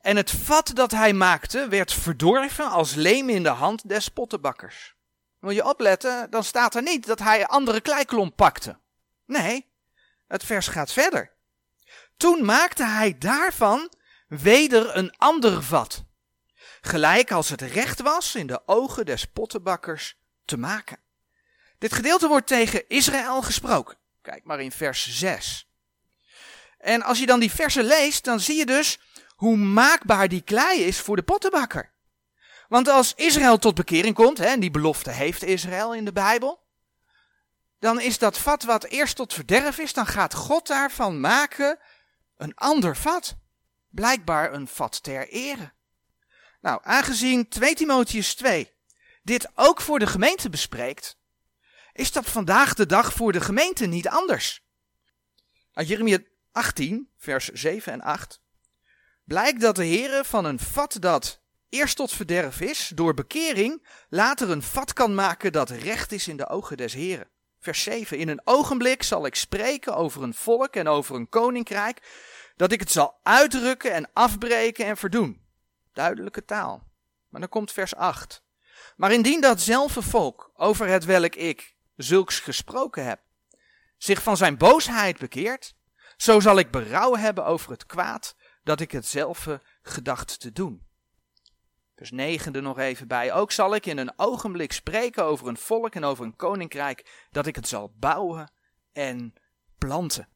En 0.02 0.16
het 0.16 0.32
vat 0.32 0.72
dat 0.74 0.92
hij 0.92 1.14
maakte 1.14 1.68
werd 1.68 1.94
verdorven 1.94 2.70
als 2.70 2.94
leem 2.94 3.30
in 3.30 3.44
de 3.44 3.50
hand 3.50 3.90
des 3.90 4.10
pottenbakkers. 4.10 4.96
Wil 5.40 5.52
je 5.52 5.66
opletten, 5.66 6.30
dan 6.30 6.44
staat 6.44 6.76
er 6.76 6.82
niet 6.82 7.06
dat 7.06 7.20
hij 7.20 7.48
andere 7.48 7.82
kleiklomp 7.82 8.36
pakte. 8.36 8.80
Nee, 9.26 9.72
het 10.28 10.44
vers 10.44 10.68
gaat 10.68 10.92
verder. 10.92 11.38
Toen 12.20 12.46
maakte 12.46 12.86
hij 12.86 13.18
daarvan 13.18 13.92
weder 14.28 14.96
een 14.96 15.16
ander 15.18 15.64
vat, 15.64 16.04
gelijk 16.82 17.32
als 17.32 17.50
het 17.50 17.62
recht 17.62 18.02
was 18.02 18.36
in 18.36 18.48
de 18.48 18.62
ogen 18.66 19.06
des 19.06 19.26
pottenbakkers 19.26 20.18
te 20.46 20.58
maken. 20.58 21.00
Dit 21.78 21.94
gedeelte 21.94 22.28
wordt 22.28 22.48
tegen 22.48 22.88
Israël 22.88 23.42
gesproken. 23.42 23.98
Kijk 24.22 24.44
maar 24.44 24.62
in 24.62 24.72
vers 24.72 25.10
6. 25.10 25.68
En 26.78 27.02
als 27.02 27.20
je 27.20 27.26
dan 27.26 27.40
die 27.40 27.52
versen 27.52 27.84
leest, 27.84 28.24
dan 28.24 28.40
zie 28.40 28.58
je 28.58 28.66
dus 28.66 29.00
hoe 29.36 29.58
maakbaar 29.58 30.28
die 30.28 30.42
klei 30.42 30.80
is 30.84 31.00
voor 31.00 31.16
de 31.16 31.24
pottenbakker. 31.24 31.94
Want 32.68 32.88
als 32.88 33.14
Israël 33.16 33.58
tot 33.58 33.76
bekering 33.76 34.16
komt, 34.16 34.38
hè, 34.38 34.46
en 34.46 34.60
die 34.60 34.72
belofte 34.72 35.12
heeft 35.12 35.44
Israël 35.44 35.94
in 35.94 36.06
de 36.06 36.14
Bijbel, 36.14 36.68
dan 37.80 38.02
is 38.02 38.18
dat 38.18 38.38
vat 38.38 38.64
wat 38.64 38.84
eerst 38.84 39.16
tot 39.16 39.34
verderf 39.34 39.78
is, 39.78 39.94
dan 39.94 40.08
gaat 40.08 40.34
God 40.34 40.68
daarvan 40.68 41.20
maken 41.20 41.80
een 42.40 42.56
ander 42.56 42.98
vat. 42.98 43.38
Blijkbaar 43.90 44.54
een 44.54 44.68
vat 44.68 45.04
ter 45.04 45.30
ere. 45.30 45.74
Nou, 46.62 46.80
aangezien 46.84 47.48
2 47.48 47.76
Timotheus 47.76 48.36
2 48.36 48.74
dit 49.24 49.50
ook 49.56 49.82
voor 49.82 50.00
de 50.00 50.08
gemeente 50.08 50.50
bespreekt, 50.50 51.18
is 51.94 52.12
dat 52.12 52.30
vandaag 52.30 52.74
de 52.74 52.86
dag 52.86 53.14
voor 53.14 53.32
de 53.32 53.42
gemeente 53.42 53.86
niet 53.86 54.08
anders. 54.08 54.64
Uit 55.74 55.88
Jeremia 55.88 56.20
18, 56.52 57.10
vers 57.18 57.48
7 57.48 57.94
en 57.94 58.02
8 58.02 58.42
blijkt 59.24 59.62
dat 59.62 59.76
de 59.76 59.86
Heere 59.86 60.24
van 60.26 60.46
een 60.46 60.60
vat 60.60 60.98
dat 61.00 61.42
eerst 61.70 61.96
tot 61.96 62.12
verderf 62.12 62.62
is, 62.62 62.92
door 62.96 63.14
bekering, 63.14 63.88
later 64.10 64.50
een 64.50 64.64
vat 64.64 64.94
kan 64.94 65.16
maken 65.16 65.52
dat 65.52 65.70
recht 65.70 66.12
is 66.12 66.28
in 66.28 66.38
de 66.38 66.48
ogen 66.48 66.78
des 66.78 66.94
Heren. 66.94 67.30
Vers 67.60 67.84
7. 67.84 68.18
In 68.18 68.30
een 68.30 68.42
ogenblik 68.44 69.04
zal 69.04 69.26
ik 69.26 69.36
spreken 69.36 69.96
over 69.96 70.24
een 70.24 70.34
volk 70.34 70.76
en 70.76 70.88
over 70.88 71.16
een 71.16 71.30
koninkrijk, 71.30 72.02
dat 72.56 72.72
ik 72.72 72.80
het 72.80 72.92
zal 72.92 73.20
uitdrukken 73.24 73.94
en 73.94 74.10
afbreken 74.14 74.86
en 74.86 74.98
verdoen. 74.98 75.42
Duidelijke 75.94 76.46
taal. 76.46 76.84
Maar 77.30 77.42
dan 77.42 77.50
komt 77.50 77.72
vers 77.72 77.96
8. 77.96 78.44
Maar 78.96 79.12
indien 79.12 79.42
datzelfde 79.42 80.02
volk, 80.02 80.52
over 80.56 80.88
het 80.88 81.06
welk 81.06 81.36
ik 81.36 81.76
zulks 81.96 82.40
gesproken 82.40 83.06
heb, 83.06 83.20
zich 83.98 84.24
van 84.24 84.38
zijn 84.38 84.58
boosheid 84.58 85.18
bekeert, 85.18 85.76
zo 86.18 86.40
zal 86.40 86.58
ik 86.58 86.72
berouw 86.72 87.16
hebben 87.16 87.46
over 87.46 87.72
het 87.72 87.86
kwaad 87.86 88.36
dat 88.64 88.80
ik 88.80 88.92
hetzelfde 88.92 89.62
gedacht 89.82 90.40
te 90.40 90.52
doen. 90.52 90.88
Vers 92.00 92.12
9 92.12 92.54
er 92.54 92.62
nog 92.62 92.78
even 92.78 93.08
bij. 93.08 93.34
Ook 93.34 93.52
zal 93.52 93.76
ik 93.76 93.86
in 93.86 93.98
een 93.98 94.14
ogenblik 94.16 94.72
spreken 94.72 95.24
over 95.24 95.48
een 95.48 95.58
volk 95.58 95.96
en 95.96 96.04
over 96.04 96.26
een 96.26 96.36
koninkrijk, 96.36 97.28
dat 97.32 97.46
ik 97.46 97.56
het 97.56 97.68
zal 97.68 97.94
bouwen 97.96 98.52
en 98.92 99.34
planten. 99.78 100.28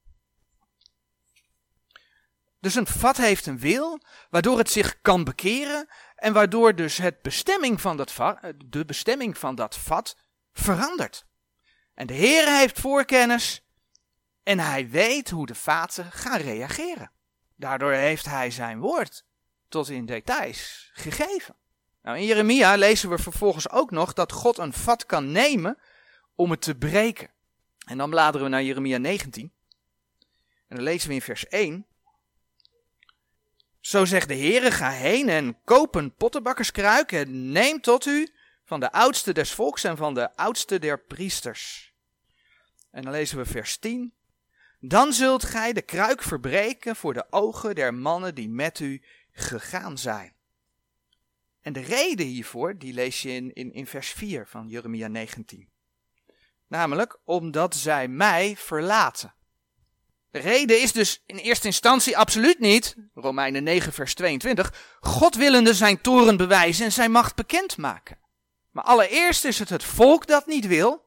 Dus 2.59 2.75
een 2.75 2.87
vat 2.87 3.17
heeft 3.17 3.45
een 3.45 3.59
wil, 3.59 3.99
waardoor 4.29 4.57
het 4.57 4.69
zich 4.69 5.01
kan 5.01 5.23
bekeren 5.23 5.87
en 6.15 6.33
waardoor 6.33 6.75
dus 6.75 6.97
het 6.97 7.21
bestemming 7.21 7.81
van 7.81 7.97
dat 7.97 8.11
vat, 8.11 8.39
de 8.65 8.85
bestemming 8.85 9.37
van 9.37 9.55
dat 9.55 9.77
vat 9.77 10.17
verandert. 10.53 11.25
En 11.93 12.07
de 12.07 12.13
Heer 12.13 12.57
heeft 12.57 12.79
voorkennis 12.79 13.65
en 14.43 14.59
hij 14.59 14.89
weet 14.89 15.29
hoe 15.29 15.45
de 15.45 15.55
vaten 15.55 16.11
gaan 16.11 16.39
reageren. 16.39 17.11
Daardoor 17.55 17.93
heeft 17.93 18.25
hij 18.25 18.51
zijn 18.51 18.79
woord 18.79 19.25
tot 19.73 19.89
in 19.89 20.05
details 20.05 20.89
gegeven. 20.93 21.55
Nou, 22.01 22.17
in 22.17 22.25
Jeremia 22.25 22.75
lezen 22.75 23.09
we 23.09 23.17
vervolgens 23.17 23.69
ook 23.69 23.91
nog 23.91 24.13
dat 24.13 24.31
God 24.31 24.57
een 24.57 24.73
vat 24.73 25.05
kan 25.05 25.31
nemen 25.31 25.77
om 26.35 26.51
het 26.51 26.61
te 26.61 26.75
breken. 26.75 27.29
En 27.85 27.97
dan 27.97 28.09
bladeren 28.09 28.45
we 28.45 28.51
naar 28.51 28.63
Jeremia 28.63 28.97
19. 28.97 29.51
En 30.67 30.75
dan 30.75 30.83
lezen 30.83 31.09
we 31.09 31.13
in 31.13 31.21
vers 31.21 31.47
1. 31.47 31.85
Zo 33.79 34.05
zegt 34.05 34.27
de 34.27 34.35
Heere, 34.35 34.71
ga 34.71 34.89
heen 34.89 35.29
en 35.29 35.57
koop 35.63 35.95
een 35.95 36.13
pottenbakkerskruik 36.15 37.11
en 37.11 37.51
neem 37.51 37.81
tot 37.81 38.05
u 38.05 38.27
van 38.65 38.79
de 38.79 38.91
oudste 38.91 39.33
des 39.33 39.51
volks 39.51 39.83
en 39.83 39.97
van 39.97 40.13
de 40.13 40.35
oudste 40.35 40.79
der 40.79 40.99
priesters. 40.99 41.93
En 42.91 43.01
dan 43.01 43.11
lezen 43.11 43.37
we 43.37 43.45
vers 43.45 43.77
10. 43.77 44.13
Dan 44.79 45.13
zult 45.13 45.43
gij 45.43 45.73
de 45.73 45.81
kruik 45.81 46.21
verbreken 46.21 46.95
voor 46.95 47.13
de 47.13 47.25
ogen 47.29 47.75
der 47.75 47.93
mannen 47.93 48.35
die 48.35 48.49
met 48.49 48.79
u 48.79 49.01
gegaan 49.33 49.97
zijn. 49.97 50.35
En 51.61 51.73
de 51.73 51.79
reden 51.79 52.25
hiervoor, 52.25 52.77
die 52.77 52.93
lees 52.93 53.21
je 53.21 53.31
in, 53.31 53.73
in, 53.73 53.87
vers 53.87 54.09
4 54.09 54.47
van 54.47 54.67
Jeremia 54.67 55.07
19. 55.07 55.69
Namelijk 56.67 57.19
omdat 57.23 57.75
zij 57.75 58.07
mij 58.07 58.55
verlaten. 58.57 59.33
De 60.31 60.39
reden 60.39 60.81
is 60.81 60.91
dus 60.91 61.23
in 61.25 61.37
eerste 61.37 61.67
instantie 61.67 62.17
absoluut 62.17 62.59
niet, 62.59 62.95
Romeinen 63.13 63.63
9 63.63 63.93
vers 63.93 64.13
22, 64.13 64.97
God 64.99 65.35
willende 65.35 65.73
zijn 65.73 66.01
toren 66.01 66.37
bewijzen 66.37 66.85
en 66.85 66.91
zijn 66.91 67.11
macht 67.11 67.35
bekendmaken. 67.35 68.19
Maar 68.71 68.83
allereerst 68.83 69.45
is 69.45 69.59
het 69.59 69.69
het 69.69 69.83
volk 69.83 70.27
dat 70.27 70.45
niet 70.45 70.67
wil. 70.67 71.05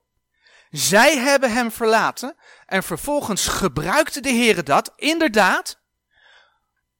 Zij 0.71 1.19
hebben 1.19 1.53
hem 1.53 1.71
verlaten 1.71 2.37
en 2.67 2.83
vervolgens 2.83 3.49
gebruikte 3.49 4.21
de 4.21 4.29
Heer 4.31 4.65
dat, 4.65 4.93
inderdaad, 4.97 5.81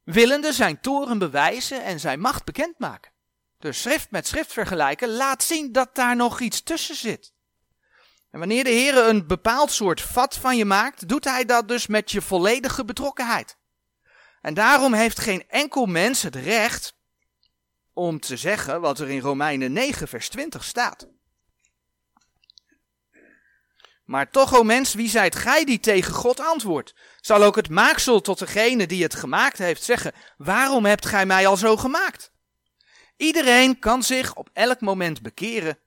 willende 0.07 0.53
zijn 0.53 0.81
toren 0.81 1.19
bewijzen 1.19 1.85
en 1.85 2.01
zijn 2.01 2.21
macht 2.21 2.45
bekendmaken. 2.45 3.13
Dus 3.59 3.83
schrift 3.83 4.11
met 4.11 4.27
schrift 4.27 4.53
vergelijken 4.53 5.09
laat 5.09 5.43
zien 5.43 5.73
dat 5.73 5.95
daar 5.95 6.17
nog 6.17 6.41
iets 6.41 6.63
tussen 6.63 6.95
zit. 6.95 7.33
En 8.31 8.39
wanneer 8.39 8.65
de 8.65 8.71
Heer 8.71 8.97
een 8.97 9.27
bepaald 9.27 9.71
soort 9.71 10.01
vat 10.01 10.37
van 10.37 10.57
je 10.57 10.65
maakt, 10.65 11.09
doet 11.09 11.25
hij 11.25 11.45
dat 11.45 11.69
dus 11.69 11.87
met 11.87 12.11
je 12.11 12.23
volledige 12.23 12.85
betrokkenheid. 12.85 13.57
En 14.41 14.55
daarom 14.55 14.93
heeft 14.93 15.21
geen 15.21 15.45
enkel 15.49 15.87
mens 15.87 16.23
het 16.23 16.37
recht 16.37 16.97
om 17.93 18.21
te 18.21 18.37
zeggen 18.37 18.81
wat 18.81 18.99
er 18.99 19.11
in 19.11 19.21
Romeinen 19.21 19.73
9 19.73 20.09
vers 20.09 20.29
20 20.29 20.65
staat. 20.65 21.09
Maar 24.07 24.31
toch, 24.31 24.55
o 24.55 24.63
mens, 24.63 24.95
wie 24.95 25.09
zijt 25.09 25.37
gij 25.37 25.65
die 25.65 25.81
tegen 25.81 26.15
God 26.15 26.41
antwoordt? 26.41 26.95
Zal 27.21 27.43
ook 27.43 27.57
het 27.57 27.69
maaksel 27.69 28.21
tot 28.21 28.39
degene 28.39 28.87
die 28.87 29.03
het 29.03 29.15
gemaakt 29.15 29.59
heeft 29.59 29.83
zeggen, 29.83 30.13
waarom 30.37 30.85
hebt 30.85 31.07
gij 31.07 31.27
mij 31.27 31.47
al 31.47 31.57
zo 31.57 31.77
gemaakt? 31.77 32.33
Iedereen 33.17 33.79
kan 33.79 34.03
zich 34.03 34.35
op 34.35 34.51
elk 34.53 34.81
moment 34.81 35.23
bekeren, 35.23 35.79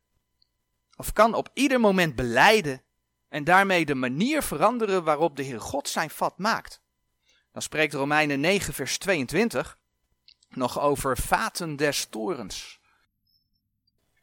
of 0.96 1.14
kan 1.14 1.34
op 1.34 1.50
ieder 1.54 1.80
moment 1.80 2.16
beleiden 2.16 2.84
en 3.30 3.44
daarmee 3.44 3.86
de 3.86 3.96
manier 3.96 4.44
veranderen 4.44 5.04
waarop 5.04 5.36
de 5.36 5.44
Heer 5.44 5.62
God 5.62 5.90
zijn 5.90 6.10
vat 6.10 6.38
maakt. 6.38 6.82
Dan 7.52 7.62
spreekt 7.62 7.94
Romeinen 7.94 8.40
9 8.40 8.74
vers 8.74 8.98
22 8.98 9.78
nog 10.50 10.80
over 10.80 11.18
vaten 11.18 11.76
des 11.76 12.06
torens. 12.06 12.79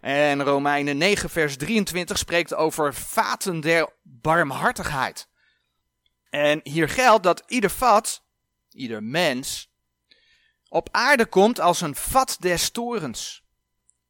En 0.06 0.42
Romeinen 0.42 0.96
9, 0.96 1.30
vers 1.30 1.56
23 1.56 2.18
spreekt 2.18 2.54
over 2.54 2.94
vaten 2.94 3.60
der 3.60 3.92
barmhartigheid. 4.02 5.28
En 6.30 6.60
hier 6.62 6.88
geldt 6.88 7.22
dat 7.22 7.42
ieder 7.46 7.70
vat, 7.70 8.24
ieder 8.70 9.02
mens, 9.02 9.70
op 10.68 10.88
aarde 10.92 11.26
komt 11.26 11.60
als 11.60 11.80
een 11.80 11.94
vat 11.94 12.36
des 12.40 12.70
torens. 12.70 13.44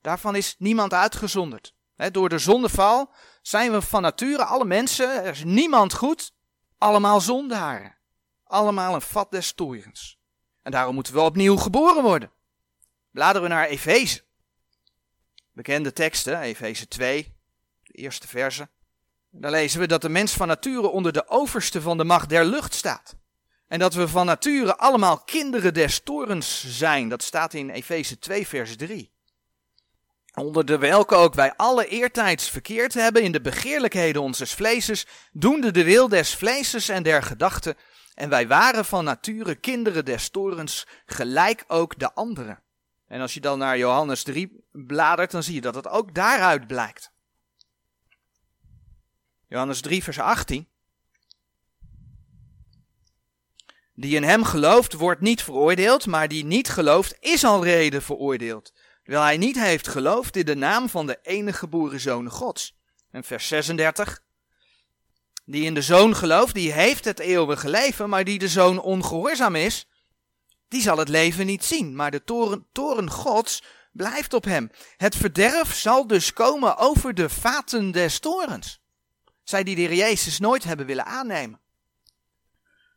Daarvan 0.00 0.36
is 0.36 0.54
niemand 0.58 0.92
uitgezonderd. 0.92 1.74
door 2.10 2.28
de 2.28 2.38
zondeval 2.38 3.12
zijn 3.42 3.72
we 3.72 3.82
van 3.82 4.02
nature 4.02 4.44
alle 4.44 4.64
mensen, 4.64 5.24
er 5.24 5.30
is 5.30 5.44
niemand 5.44 5.94
goed, 5.94 6.34
allemaal 6.78 7.20
zondaren. 7.20 7.96
Allemaal 8.44 8.94
een 8.94 9.00
vat 9.00 9.30
des 9.30 9.52
torens. 9.52 10.18
En 10.62 10.70
daarom 10.70 10.94
moeten 10.94 11.12
we 11.12 11.20
opnieuw 11.20 11.56
geboren 11.56 12.02
worden. 12.02 12.32
Bladeren 13.10 13.48
we 13.48 13.54
naar 13.54 13.66
Efeze. 13.66 14.25
Bekende 15.56 15.92
teksten, 15.92 16.40
Efeze 16.40 16.88
2, 16.88 17.34
de 17.82 17.92
eerste 17.92 18.28
verse. 18.28 18.68
Daar 19.30 19.50
lezen 19.50 19.80
we 19.80 19.86
dat 19.86 20.00
de 20.00 20.08
mens 20.08 20.32
van 20.32 20.46
nature 20.46 20.88
onder 20.88 21.12
de 21.12 21.28
overste 21.28 21.80
van 21.80 21.96
de 21.96 22.04
macht 22.04 22.28
der 22.28 22.44
lucht 22.44 22.74
staat. 22.74 23.16
En 23.68 23.78
dat 23.78 23.94
we 23.94 24.08
van 24.08 24.26
nature 24.26 24.76
allemaal 24.76 25.18
kinderen 25.18 25.74
des 25.74 26.00
torens 26.00 26.78
zijn. 26.78 27.08
Dat 27.08 27.22
staat 27.22 27.54
in 27.54 27.70
Efeze 27.70 28.18
2, 28.18 28.46
vers 28.46 28.76
3. 28.76 29.12
Onder 30.34 30.64
de 30.64 30.78
welke 30.78 31.14
ook 31.14 31.34
wij 31.34 31.54
alle 31.56 31.86
eertijds 31.86 32.50
verkeerd 32.50 32.94
hebben 32.94 33.22
in 33.22 33.32
de 33.32 33.40
begeerlijkheden 33.40 34.22
onzes 34.22 34.54
vleeses, 34.54 35.06
doende 35.32 35.70
de 35.70 35.84
wil 35.84 36.08
des 36.08 36.34
vleeses 36.34 36.88
en 36.88 37.02
der 37.02 37.22
gedachten. 37.22 37.74
En 38.14 38.28
wij 38.28 38.48
waren 38.48 38.84
van 38.84 39.04
nature 39.04 39.54
kinderen 39.54 40.04
des 40.04 40.28
torens, 40.28 40.86
gelijk 41.06 41.64
ook 41.66 41.98
de 41.98 42.14
anderen. 42.14 42.64
En 43.06 43.20
als 43.20 43.34
je 43.34 43.40
dan 43.40 43.58
naar 43.58 43.78
Johannes 43.78 44.22
3 44.22 44.64
bladert, 44.72 45.30
dan 45.30 45.42
zie 45.42 45.54
je 45.54 45.60
dat 45.60 45.74
het 45.74 45.88
ook 45.88 46.14
daaruit 46.14 46.66
blijkt. 46.66 47.10
Johannes 49.48 49.80
3, 49.80 50.02
vers 50.02 50.18
18. 50.18 50.68
Die 53.94 54.16
in 54.16 54.22
hem 54.22 54.44
gelooft, 54.44 54.92
wordt 54.92 55.20
niet 55.20 55.42
veroordeeld, 55.42 56.06
maar 56.06 56.28
die 56.28 56.44
niet 56.44 56.68
gelooft, 56.68 57.16
is 57.20 57.44
al 57.44 57.64
reden 57.64 58.02
veroordeeld. 58.02 58.72
Terwijl 59.02 59.24
hij 59.24 59.36
niet 59.36 59.60
heeft 59.60 59.88
geloofd 59.88 60.36
in 60.36 60.44
de 60.44 60.54
naam 60.54 60.88
van 60.88 61.06
de 61.06 61.18
enige 61.22 61.58
geboren 61.58 62.00
zoon 62.00 62.30
Gods. 62.30 62.76
En 63.10 63.24
vers 63.24 63.48
36. 63.48 64.22
Die 65.44 65.64
in 65.64 65.74
de 65.74 65.82
zoon 65.82 66.16
gelooft, 66.16 66.54
die 66.54 66.72
heeft 66.72 67.04
het 67.04 67.18
eeuwige 67.18 67.68
leven, 67.68 68.08
maar 68.08 68.24
die 68.24 68.38
de 68.38 68.48
zoon 68.48 68.80
ongehoorzaam 68.80 69.54
is, 69.54 69.88
die 70.68 70.82
zal 70.82 70.98
het 70.98 71.08
leven 71.08 71.46
niet 71.46 71.64
zien, 71.64 71.96
maar 71.96 72.10
de 72.10 72.24
toren, 72.24 72.66
toren 72.72 73.10
Gods 73.10 73.62
blijft 73.92 74.34
op 74.34 74.44
hem. 74.44 74.70
Het 74.96 75.16
verderf 75.16 75.74
zal 75.74 76.06
dus 76.06 76.32
komen 76.32 76.76
over 76.76 77.14
de 77.14 77.28
vaten 77.28 77.90
des 77.90 78.18
torens. 78.18 78.80
Zij 79.42 79.64
die 79.64 79.74
de 79.74 79.80
Heer 79.80 79.94
Jezus 79.94 80.38
nooit 80.38 80.64
hebben 80.64 80.86
willen 80.86 81.06
aannemen. 81.06 81.60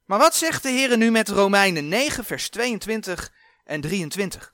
Maar 0.05 0.19
wat 0.19 0.35
zegt 0.35 0.63
de 0.63 0.69
Heer 0.69 0.97
nu 0.97 1.11
met 1.11 1.29
Romeinen 1.29 1.87
9, 1.87 2.25
vers 2.25 2.49
22 2.49 3.33
en 3.63 3.81
23? 3.81 4.53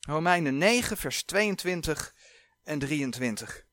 Romeinen 0.00 0.58
9, 0.58 0.96
vers 0.96 1.22
22 1.22 2.14
en 2.62 2.78
23. 2.78 3.64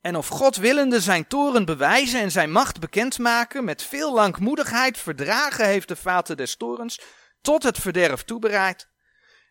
En 0.00 0.16
of 0.16 0.28
God 0.28 0.56
willende 0.56 1.00
zijn 1.00 1.26
toren 1.26 1.64
bewijzen 1.64 2.20
en 2.20 2.30
zijn 2.30 2.52
macht 2.52 2.80
bekendmaken, 2.80 3.64
met 3.64 3.82
veel 3.82 4.14
langmoedigheid 4.14 4.98
verdragen 4.98 5.66
heeft 5.66 5.88
de 5.88 5.96
vaten 5.96 6.36
des 6.36 6.56
torens, 6.56 7.00
tot 7.40 7.62
het 7.62 7.78
verderf 7.78 8.22
toebereid. 8.22 8.88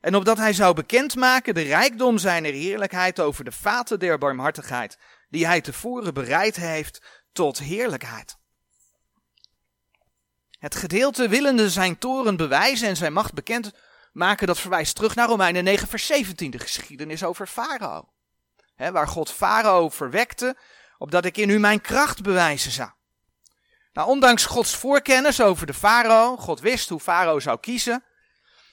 En 0.02 0.16
opdat 0.16 0.38
hij 0.38 0.54
zou 0.54 0.74
bekendmaken 0.74 1.54
de 1.54 1.62
rijkdom 1.62 2.18
zijner 2.18 2.54
heerlijkheid 2.54 3.20
over 3.20 3.44
de 3.44 3.52
vaten 3.52 4.00
der 4.00 4.18
barmhartigheid, 4.18 4.98
die 5.30 5.46
hij 5.46 5.62
tevoren 5.62 6.14
bereid 6.14 6.56
heeft 6.56 7.02
tot 7.32 7.60
heerlijkheid. 7.60 8.38
Het 10.60 10.76
gedeelte 10.76 11.28
willende 11.28 11.70
zijn 11.70 11.98
toren 11.98 12.38
bewijzen 12.38 12.88
en 12.88 12.96
zijn 12.96 13.14
macht 13.14 13.34
bekend 13.34 13.72
maken, 14.12 14.48
dat 14.48 14.60
verwijst 14.60 14.96
terug 14.96 15.16
naar 15.16 15.28
Romeinen 15.28 15.64
9 15.64 15.88
vers 15.88 16.06
17, 16.06 16.52
de 16.52 16.60
geschiedenis 16.60 17.24
over 17.24 17.48
Farao. 17.48 18.10
Waar 18.78 19.08
God 19.08 19.32
Farao 19.32 19.90
verwekte, 19.90 20.58
opdat 20.98 21.26
ik 21.26 21.38
in 21.38 21.50
u 21.50 21.60
mijn 21.60 21.82
kracht 21.82 22.22
bewijzen 22.22 22.72
zou. 22.72 22.90
Nou, 23.94 24.10
ondanks 24.10 24.46
Gods 24.46 24.76
voorkennis 24.76 25.42
over 25.42 25.68
de 25.68 25.74
farao, 25.74 26.38
God 26.38 26.60
wist 26.60 26.90
hoe 26.90 27.00
farao 27.00 27.40
zou 27.40 27.60
kiezen, 27.60 28.04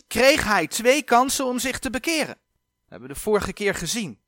kreeg 0.06 0.44
hij 0.44 0.66
twee 0.66 1.02
kansen 1.02 1.46
om 1.46 1.58
zich 1.58 1.78
te 1.78 1.90
bekeren. 1.90 2.26
Dat 2.26 2.88
hebben 2.88 3.08
we 3.08 3.14
de 3.14 3.20
vorige 3.20 3.52
keer 3.52 3.74
gezien. 3.74 4.22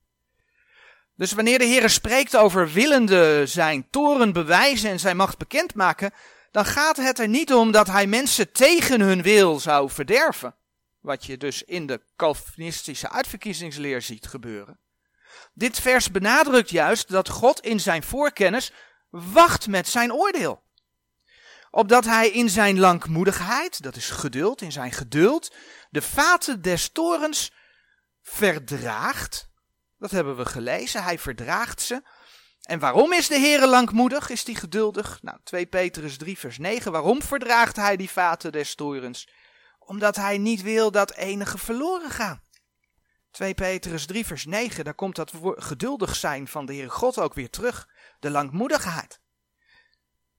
Dus 1.16 1.32
wanneer 1.32 1.58
de 1.58 1.64
Heer 1.64 1.90
spreekt 1.90 2.36
over 2.36 2.72
willende 2.72 3.46
zijn 3.46 3.90
toren 3.90 4.32
bewijzen 4.32 4.90
en 4.90 5.00
zijn 5.00 5.16
macht 5.16 5.38
bekendmaken, 5.38 6.12
dan 6.50 6.64
gaat 6.64 6.96
het 6.96 7.18
er 7.18 7.28
niet 7.28 7.52
om 7.54 7.70
dat 7.70 7.86
hij 7.86 8.06
mensen 8.06 8.52
tegen 8.52 9.00
hun 9.00 9.22
wil 9.22 9.60
zou 9.60 9.90
verderven. 9.90 10.54
Wat 11.00 11.24
je 11.24 11.36
dus 11.36 11.62
in 11.62 11.86
de 11.86 12.00
Calvinistische 12.16 13.10
uitverkiezingsleer 13.10 14.02
ziet 14.02 14.26
gebeuren. 14.26 14.78
Dit 15.56 15.80
vers 15.80 16.10
benadrukt 16.10 16.70
juist 16.70 17.08
dat 17.08 17.28
God 17.28 17.60
in 17.60 17.80
zijn 17.80 18.02
voorkennis 18.02 18.72
wacht 19.10 19.68
met 19.68 19.88
zijn 19.88 20.12
oordeel 20.12 20.64
opdat 21.76 22.04
hij 22.04 22.30
in 22.30 22.50
zijn 22.50 22.78
langmoedigheid, 22.78 23.82
dat 23.82 23.96
is 23.96 24.10
geduld, 24.10 24.62
in 24.62 24.72
zijn 24.72 24.92
geduld, 24.92 25.54
de 25.90 26.02
vaten 26.02 26.62
des 26.62 26.88
torens 26.88 27.52
verdraagt. 28.22 29.48
Dat 29.98 30.10
hebben 30.10 30.36
we 30.36 30.44
gelezen, 30.46 31.02
hij 31.02 31.18
verdraagt 31.18 31.82
ze. 31.82 32.02
En 32.62 32.78
waarom 32.78 33.12
is 33.12 33.28
de 33.28 33.38
Heere 33.38 33.66
langmoedig, 33.66 34.28
is 34.28 34.46
hij 34.46 34.54
geduldig? 34.54 35.18
Nou, 35.22 35.38
2 35.44 35.66
Petrus 35.66 36.16
3 36.16 36.38
vers 36.38 36.58
9, 36.58 36.92
waarom 36.92 37.22
verdraagt 37.22 37.76
hij 37.76 37.96
die 37.96 38.10
vaten 38.10 38.52
des 38.52 38.74
torens? 38.74 39.28
Omdat 39.78 40.16
hij 40.16 40.38
niet 40.38 40.62
wil 40.62 40.90
dat 40.90 41.14
enige 41.14 41.58
verloren 41.58 42.10
gaan. 42.10 42.42
2 43.36 43.54
Petrus 43.54 44.06
3 44.06 44.26
vers 44.26 44.44
9, 44.44 44.84
daar 44.84 44.94
komt 44.94 45.16
dat 45.16 45.32
geduldig 45.42 46.16
zijn 46.16 46.48
van 46.48 46.66
de 46.66 46.72
Heere 46.72 46.88
God 46.88 47.18
ook 47.18 47.34
weer 47.34 47.50
terug. 47.50 47.88
De 48.20 48.30
langmoedigheid. 48.30 49.20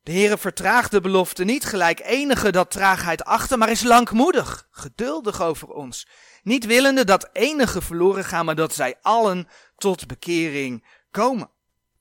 De 0.03 0.11
Heere 0.11 0.37
vertraagt 0.37 0.91
de 0.91 1.01
belofte 1.01 1.43
niet 1.43 1.65
gelijk 1.65 1.99
enige 1.99 2.51
dat 2.51 2.71
traagheid 2.71 3.23
achter, 3.23 3.57
maar 3.57 3.69
is 3.69 3.83
langmoedig, 3.83 4.67
geduldig 4.71 5.41
over 5.41 5.67
ons. 5.67 6.07
Niet 6.43 6.65
willende 6.65 7.03
dat 7.03 7.29
enige 7.33 7.81
verloren 7.81 8.23
gaan, 8.23 8.45
maar 8.45 8.55
dat 8.55 8.73
zij 8.73 8.95
allen 9.01 9.47
tot 9.75 10.07
bekering 10.07 10.87
komen. 11.11 11.49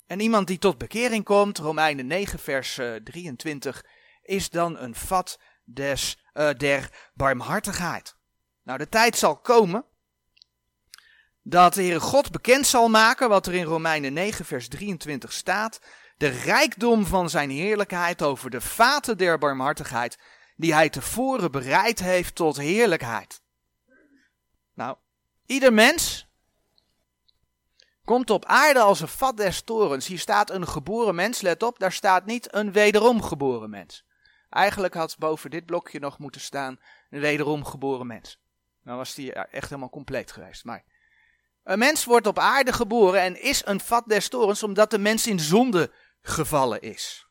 En 0.07 0.21
iemand 0.21 0.47
die 0.47 0.59
tot 0.59 0.79
bekering 0.79 1.25
komt, 1.25 1.59
Romeinen 1.59 2.07
9 2.07 2.39
vers 2.39 2.81
23, 3.05 3.83
eh, 3.83 3.91
is 4.37 4.51
dan 4.51 4.79
een 4.79 4.95
vat 4.95 5.41
des, 5.65 6.19
uh, 6.35 6.51
der 6.51 7.11
barmhartigheid. 7.15 8.17
Nou, 8.63 8.79
de 8.79 8.89
tijd 8.89 9.17
zal 9.17 9.37
komen 9.37 9.85
dat 11.49 11.75
de 11.75 11.83
Heere 11.83 12.01
God 12.01 12.31
bekend 12.31 12.67
zal 12.67 12.89
maken 12.89 13.29
wat 13.29 13.47
er 13.47 13.55
in 13.55 13.65
Romeinen 13.65 14.13
9 14.13 14.45
vers 14.45 14.69
23 14.69 15.33
staat 15.33 15.81
de 16.17 16.29
rijkdom 16.29 17.07
van 17.07 17.31
zijn 17.31 17.51
heerlijkheid 17.51 18.23
over 18.23 18.51
de 18.51 18.61
vaten 18.61 19.19
der 19.19 19.39
barmhartigheid, 19.39 20.19
die 20.57 20.75
hij 20.75 20.89
tevoren 20.89 21.51
bereid 21.51 21.99
heeft 21.99 22.35
tot 22.35 22.57
heerlijkheid. 22.57 23.43
Nou, 24.75 24.97
ieder 25.47 25.73
mens 25.73 26.27
komt 28.05 28.31
op 28.31 28.45
aarde 28.45 28.81
als 28.81 29.01
een 29.01 29.09
vat 29.09 29.37
des 29.37 29.63
torens. 29.63 30.07
Hier 30.07 30.19
staat 30.19 30.51
een 30.51 30.69
geboren 30.69 31.15
mens, 31.15 31.41
let 31.41 31.63
op, 31.63 31.79
daar 31.79 31.93
staat 31.93 32.27
niet 32.27 32.55
een 32.55 32.73
wederom 32.73 33.23
geboren 33.23 33.71
mens. 33.71 34.05
Eigenlijk 34.51 34.95
had 34.95 35.19
boven 35.19 35.51
dit 35.51 35.67
blokje 35.67 36.01
nog 36.01 36.19
moeten 36.19 36.41
staan 36.41 36.81
een 37.11 37.21
wederom 37.21 37.65
geboren 37.65 38.07
mens. 38.07 38.41
Nou 38.83 38.99
was 38.99 39.15
die 39.15 39.33
echt 39.33 39.69
helemaal 39.69 39.91
compleet 39.91 40.33
geweest. 40.33 40.65
Maar 40.65 40.85
een 41.67 41.79
mens 41.79 42.05
wordt 42.05 42.27
op 42.27 42.39
aarde 42.39 42.73
geboren 42.73 43.21
en 43.21 43.43
is 43.43 43.63
een 43.65 43.81
vat 43.81 44.05
des 44.07 44.29
torens 44.29 44.63
omdat 44.63 44.91
de 44.91 44.99
mens 44.99 45.27
in 45.27 45.41
zonde 45.41 45.93
gevallen 46.23 46.81
is. 46.81 47.27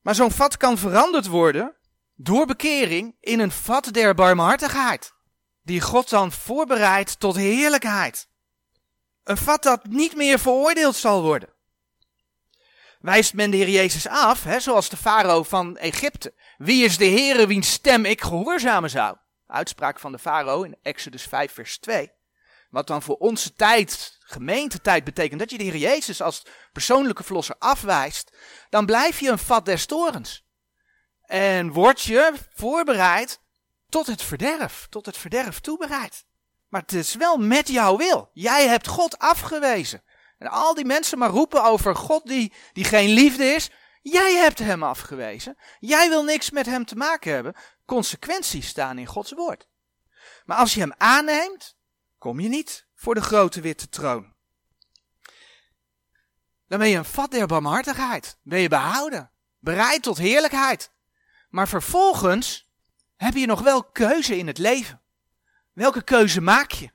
Maar 0.00 0.14
zo'n 0.14 0.30
vat 0.30 0.56
kan 0.56 0.78
veranderd 0.78 1.26
worden 1.26 1.76
door 2.14 2.46
bekering 2.46 3.16
in 3.20 3.40
een 3.40 3.50
vat 3.50 3.88
der 3.92 4.14
barmhartigheid, 4.14 5.14
die 5.62 5.80
God 5.80 6.08
dan 6.10 6.32
voorbereidt 6.32 7.20
tot 7.20 7.36
heerlijkheid. 7.36 8.28
Een 9.24 9.36
vat 9.36 9.62
dat 9.62 9.84
niet 9.84 10.16
meer 10.16 10.38
veroordeeld 10.38 10.96
zal 10.96 11.22
worden. 11.22 11.52
Wijst 13.00 13.34
men 13.34 13.50
de 13.50 13.56
Heer 13.56 13.68
Jezus 13.68 14.08
af, 14.08 14.44
hè, 14.44 14.60
zoals 14.60 14.88
de 14.88 14.96
farao 14.96 15.42
van 15.42 15.76
Egypte. 15.76 16.34
Wie 16.56 16.84
is 16.84 16.96
de 16.96 17.08
Heere 17.08 17.46
wiens 17.46 17.72
stem 17.72 18.04
ik 18.04 18.20
gehoorzamen 18.20 18.90
zou? 18.90 19.16
Uitspraak 19.46 19.98
van 19.98 20.12
de 20.12 20.18
farao 20.18 20.62
in 20.62 20.76
Exodus 20.82 21.22
5 21.22 21.52
vers 21.52 21.78
2. 21.78 22.12
Wat 22.74 22.86
dan 22.86 23.02
voor 23.02 23.16
onze 23.16 23.54
tijd, 23.54 24.16
gemeentetijd, 24.20 25.04
betekent 25.04 25.40
dat 25.40 25.50
je 25.50 25.58
de 25.58 25.64
Heer 25.64 25.76
Jezus 25.76 26.22
als 26.22 26.46
persoonlijke 26.72 27.24
verlosser 27.24 27.54
afwijst, 27.58 28.36
dan 28.70 28.86
blijf 28.86 29.20
je 29.20 29.30
een 29.30 29.38
vat 29.38 29.64
des 29.64 29.86
torens. 29.86 30.44
En 31.22 31.72
word 31.72 32.02
je 32.02 32.32
voorbereid 32.54 33.40
tot 33.88 34.06
het 34.06 34.22
verderf, 34.22 34.86
tot 34.90 35.06
het 35.06 35.16
verderf 35.16 35.60
toebereid. 35.60 36.24
Maar 36.68 36.80
het 36.80 36.92
is 36.92 37.14
wel 37.14 37.36
met 37.36 37.68
jouw 37.68 37.96
wil. 37.96 38.30
Jij 38.32 38.68
hebt 38.68 38.86
God 38.86 39.18
afgewezen. 39.18 40.04
En 40.38 40.48
al 40.48 40.74
die 40.74 40.84
mensen 40.84 41.18
maar 41.18 41.30
roepen 41.30 41.64
over 41.64 41.96
God 41.96 42.26
die, 42.26 42.52
die 42.72 42.84
geen 42.84 43.08
liefde 43.08 43.44
is. 43.44 43.70
Jij 44.02 44.34
hebt 44.34 44.58
hem 44.58 44.82
afgewezen. 44.82 45.56
Jij 45.78 46.08
wil 46.08 46.24
niks 46.24 46.50
met 46.50 46.66
hem 46.66 46.84
te 46.84 46.96
maken 46.96 47.32
hebben. 47.32 47.54
Consequenties 47.86 48.68
staan 48.68 48.98
in 48.98 49.06
Gods 49.06 49.32
woord. 49.32 49.68
Maar 50.44 50.56
als 50.56 50.74
je 50.74 50.80
hem 50.80 50.94
aanneemt, 50.96 51.76
kom 52.24 52.40
je 52.40 52.48
niet 52.48 52.86
voor 52.94 53.14
de 53.14 53.20
grote 53.20 53.60
witte 53.60 53.88
troon. 53.88 54.32
Dan 56.68 56.78
ben 56.78 56.88
je 56.88 56.96
een 56.96 57.04
vat 57.04 57.30
der 57.30 57.46
barmhartigheid. 57.46 58.38
Ben 58.42 58.60
je 58.60 58.68
behouden. 58.68 59.30
Bereid 59.58 60.02
tot 60.02 60.18
heerlijkheid. 60.18 60.90
Maar 61.48 61.68
vervolgens 61.68 62.70
heb 63.16 63.34
je 63.34 63.46
nog 63.46 63.60
wel 63.60 63.84
keuze 63.84 64.36
in 64.36 64.46
het 64.46 64.58
leven. 64.58 65.00
Welke 65.72 66.02
keuze 66.02 66.40
maak 66.40 66.70
je? 66.70 66.90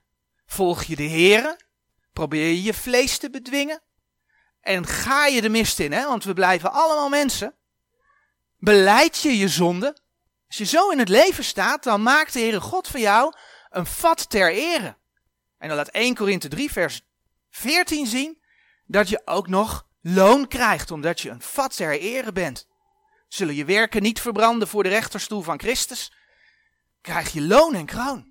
Volg 0.46 0.82
je 0.82 0.96
de 0.96 1.08
Here? 1.08 1.58
Probeer 2.12 2.46
je 2.46 2.62
je 2.62 2.74
vlees 2.74 3.18
te 3.18 3.30
bedwingen? 3.30 3.82
En 4.60 4.86
ga 4.86 5.26
je 5.26 5.40
de 5.40 5.48
mist 5.48 5.78
in, 5.78 5.92
hè? 5.92 6.06
want 6.06 6.24
we 6.24 6.32
blijven 6.32 6.72
allemaal 6.72 7.08
mensen. 7.08 7.54
Beleid 8.58 9.18
je 9.18 9.38
je 9.38 9.48
zonde? 9.48 9.96
Als 10.46 10.56
je 10.56 10.64
zo 10.64 10.88
in 10.88 10.98
het 10.98 11.08
leven 11.08 11.44
staat, 11.44 11.82
dan 11.82 12.02
maakt 12.02 12.32
de 12.32 12.38
Heere 12.38 12.60
God 12.60 12.88
van 12.88 13.00
jou 13.00 13.34
een 13.68 13.86
vat 13.86 14.30
ter 14.30 14.52
ere. 14.52 14.98
En 15.60 15.68
dan 15.68 15.76
laat 15.76 15.88
1 15.88 16.14
Korinthe 16.14 16.48
3 16.48 16.72
vers 16.72 17.00
14 17.50 18.06
zien 18.06 18.42
dat 18.86 19.08
je 19.08 19.22
ook 19.24 19.48
nog 19.48 19.86
loon 20.00 20.48
krijgt, 20.48 20.90
omdat 20.90 21.20
je 21.20 21.30
een 21.30 21.42
vat 21.42 21.76
ter 21.76 21.98
ere 21.98 22.32
bent. 22.32 22.68
Zullen 23.28 23.54
je 23.54 23.64
werken 23.64 24.02
niet 24.02 24.20
verbranden 24.20 24.68
voor 24.68 24.82
de 24.82 24.88
rechterstoel 24.88 25.42
van 25.42 25.58
Christus? 25.58 26.12
Krijg 27.00 27.32
je 27.32 27.42
loon 27.42 27.74
en 27.74 27.86
kroon. 27.86 28.28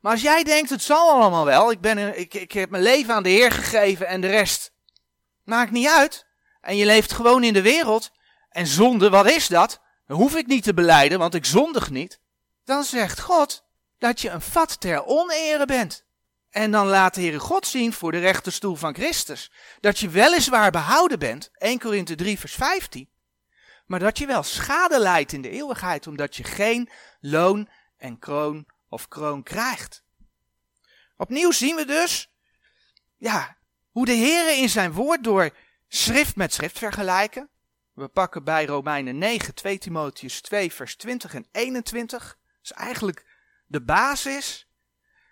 Maar 0.00 0.12
als 0.12 0.22
jij 0.22 0.44
denkt, 0.44 0.70
het 0.70 0.82
zal 0.82 1.10
allemaal 1.10 1.44
wel, 1.44 1.70
ik, 1.70 1.80
ben, 1.80 2.18
ik, 2.18 2.34
ik 2.34 2.52
heb 2.52 2.70
mijn 2.70 2.82
leven 2.82 3.14
aan 3.14 3.22
de 3.22 3.28
Heer 3.28 3.52
gegeven 3.52 4.06
en 4.06 4.20
de 4.20 4.30
rest 4.30 4.72
maakt 5.44 5.70
niet 5.70 5.88
uit. 5.88 6.26
En 6.60 6.76
je 6.76 6.86
leeft 6.86 7.12
gewoon 7.12 7.44
in 7.44 7.52
de 7.52 7.62
wereld. 7.62 8.10
En 8.50 8.66
zonde, 8.66 9.10
wat 9.10 9.30
is 9.30 9.48
dat? 9.48 9.80
Dat 10.06 10.16
hoef 10.16 10.36
ik 10.36 10.46
niet 10.46 10.62
te 10.62 10.74
beleiden, 10.74 11.18
want 11.18 11.34
ik 11.34 11.44
zondig 11.44 11.90
niet. 11.90 12.20
Dan 12.64 12.84
zegt 12.84 13.20
God 13.20 13.64
dat 13.98 14.20
je 14.20 14.30
een 14.30 14.40
vat 14.40 14.80
ter 14.80 15.04
onere 15.04 15.66
bent. 15.66 16.06
En 16.50 16.70
dan 16.70 16.86
laat 16.86 17.14
de 17.14 17.20
Heere 17.20 17.38
God 17.38 17.66
zien 17.66 17.92
voor 17.92 18.12
de 18.12 18.18
rechterstoel 18.18 18.74
van 18.74 18.94
Christus. 18.94 19.50
Dat 19.80 19.98
je 19.98 20.08
weliswaar 20.08 20.70
behouden 20.70 21.18
bent, 21.18 21.50
1 21.52 21.78
Korinthe 21.78 22.14
3 22.14 22.38
vers 22.38 22.54
15. 22.54 23.08
Maar 23.86 24.00
dat 24.00 24.18
je 24.18 24.26
wel 24.26 24.42
schade 24.42 24.98
leidt 24.98 25.32
in 25.32 25.42
de 25.42 25.50
eeuwigheid, 25.50 26.06
omdat 26.06 26.36
je 26.36 26.44
geen 26.44 26.90
loon 27.20 27.68
en 27.96 28.18
kroon 28.18 28.66
of 28.88 29.08
kroon 29.08 29.42
krijgt. 29.42 30.04
Opnieuw 31.16 31.50
zien 31.50 31.76
we 31.76 31.84
dus, 31.84 32.30
ja, 33.16 33.56
hoe 33.90 34.06
de 34.06 34.14
Heere 34.14 34.56
in 34.56 34.68
zijn 34.68 34.92
woord 34.92 35.24
door 35.24 35.50
schrift 35.88 36.36
met 36.36 36.52
schrift 36.52 36.78
vergelijken. 36.78 37.48
We 37.92 38.08
pakken 38.08 38.44
bij 38.44 38.66
Romeinen 38.66 39.18
9, 39.18 39.54
2 39.54 39.78
Timotheus 39.78 40.40
2 40.40 40.72
vers 40.72 40.96
20 40.96 41.34
en 41.34 41.46
21. 41.52 42.22
Dat 42.22 42.38
is 42.62 42.72
eigenlijk 42.72 43.26
de 43.66 43.82
basis 43.82 44.67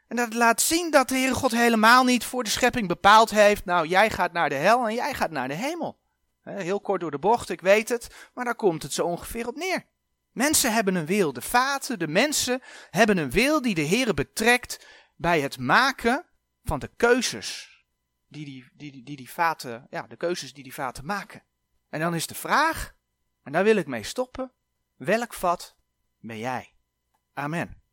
en 0.08 0.16
dat 0.16 0.34
laat 0.34 0.60
zien 0.60 0.90
dat 0.90 1.08
de 1.08 1.14
Heere 1.14 1.34
God 1.34 1.50
helemaal 1.50 2.04
niet 2.04 2.24
voor 2.24 2.44
de 2.44 2.50
schepping 2.50 2.88
bepaald 2.88 3.30
heeft. 3.30 3.64
Nou, 3.64 3.86
jij 3.86 4.10
gaat 4.10 4.32
naar 4.32 4.48
de 4.48 4.54
hel 4.54 4.88
en 4.88 4.94
jij 4.94 5.14
gaat 5.14 5.30
naar 5.30 5.48
de 5.48 5.54
hemel. 5.54 5.98
Heel 6.42 6.80
kort 6.80 7.00
door 7.00 7.10
de 7.10 7.18
bocht, 7.18 7.48
ik 7.48 7.60
weet 7.60 7.88
het, 7.88 8.30
maar 8.34 8.44
daar 8.44 8.54
komt 8.54 8.82
het 8.82 8.92
zo 8.92 9.06
ongeveer 9.06 9.48
op 9.48 9.56
neer. 9.56 9.84
Mensen 10.32 10.72
hebben 10.72 10.94
een 10.94 11.06
wil. 11.06 11.32
De 11.32 11.42
vaten, 11.42 11.98
de 11.98 12.08
mensen 12.08 12.62
hebben 12.90 13.16
een 13.16 13.30
wil 13.30 13.62
die 13.62 13.74
de 13.74 13.80
Heer 13.80 14.14
betrekt 14.14 14.86
bij 15.14 15.40
het 15.40 15.58
maken 15.58 16.24
van 16.64 16.78
de 16.78 16.90
keuzes. 16.96 17.84
Die 18.28 18.44
die, 18.44 18.70
die, 18.72 18.92
die, 18.92 19.02
die, 19.02 19.16
die 19.16 19.30
vaten, 19.30 19.86
ja, 19.90 20.02
de 20.02 20.16
keuzes 20.16 20.54
die 20.54 20.62
die 20.62 20.74
vaten 20.74 21.04
maken. 21.04 21.42
En 21.88 22.00
dan 22.00 22.14
is 22.14 22.26
de 22.26 22.34
vraag, 22.34 22.94
en 23.42 23.52
daar 23.52 23.64
wil 23.64 23.76
ik 23.76 23.86
mee 23.86 24.02
stoppen, 24.02 24.52
welk 24.96 25.34
vat 25.34 25.76
ben 26.20 26.38
jij? 26.38 26.72
Amen. 27.34 27.85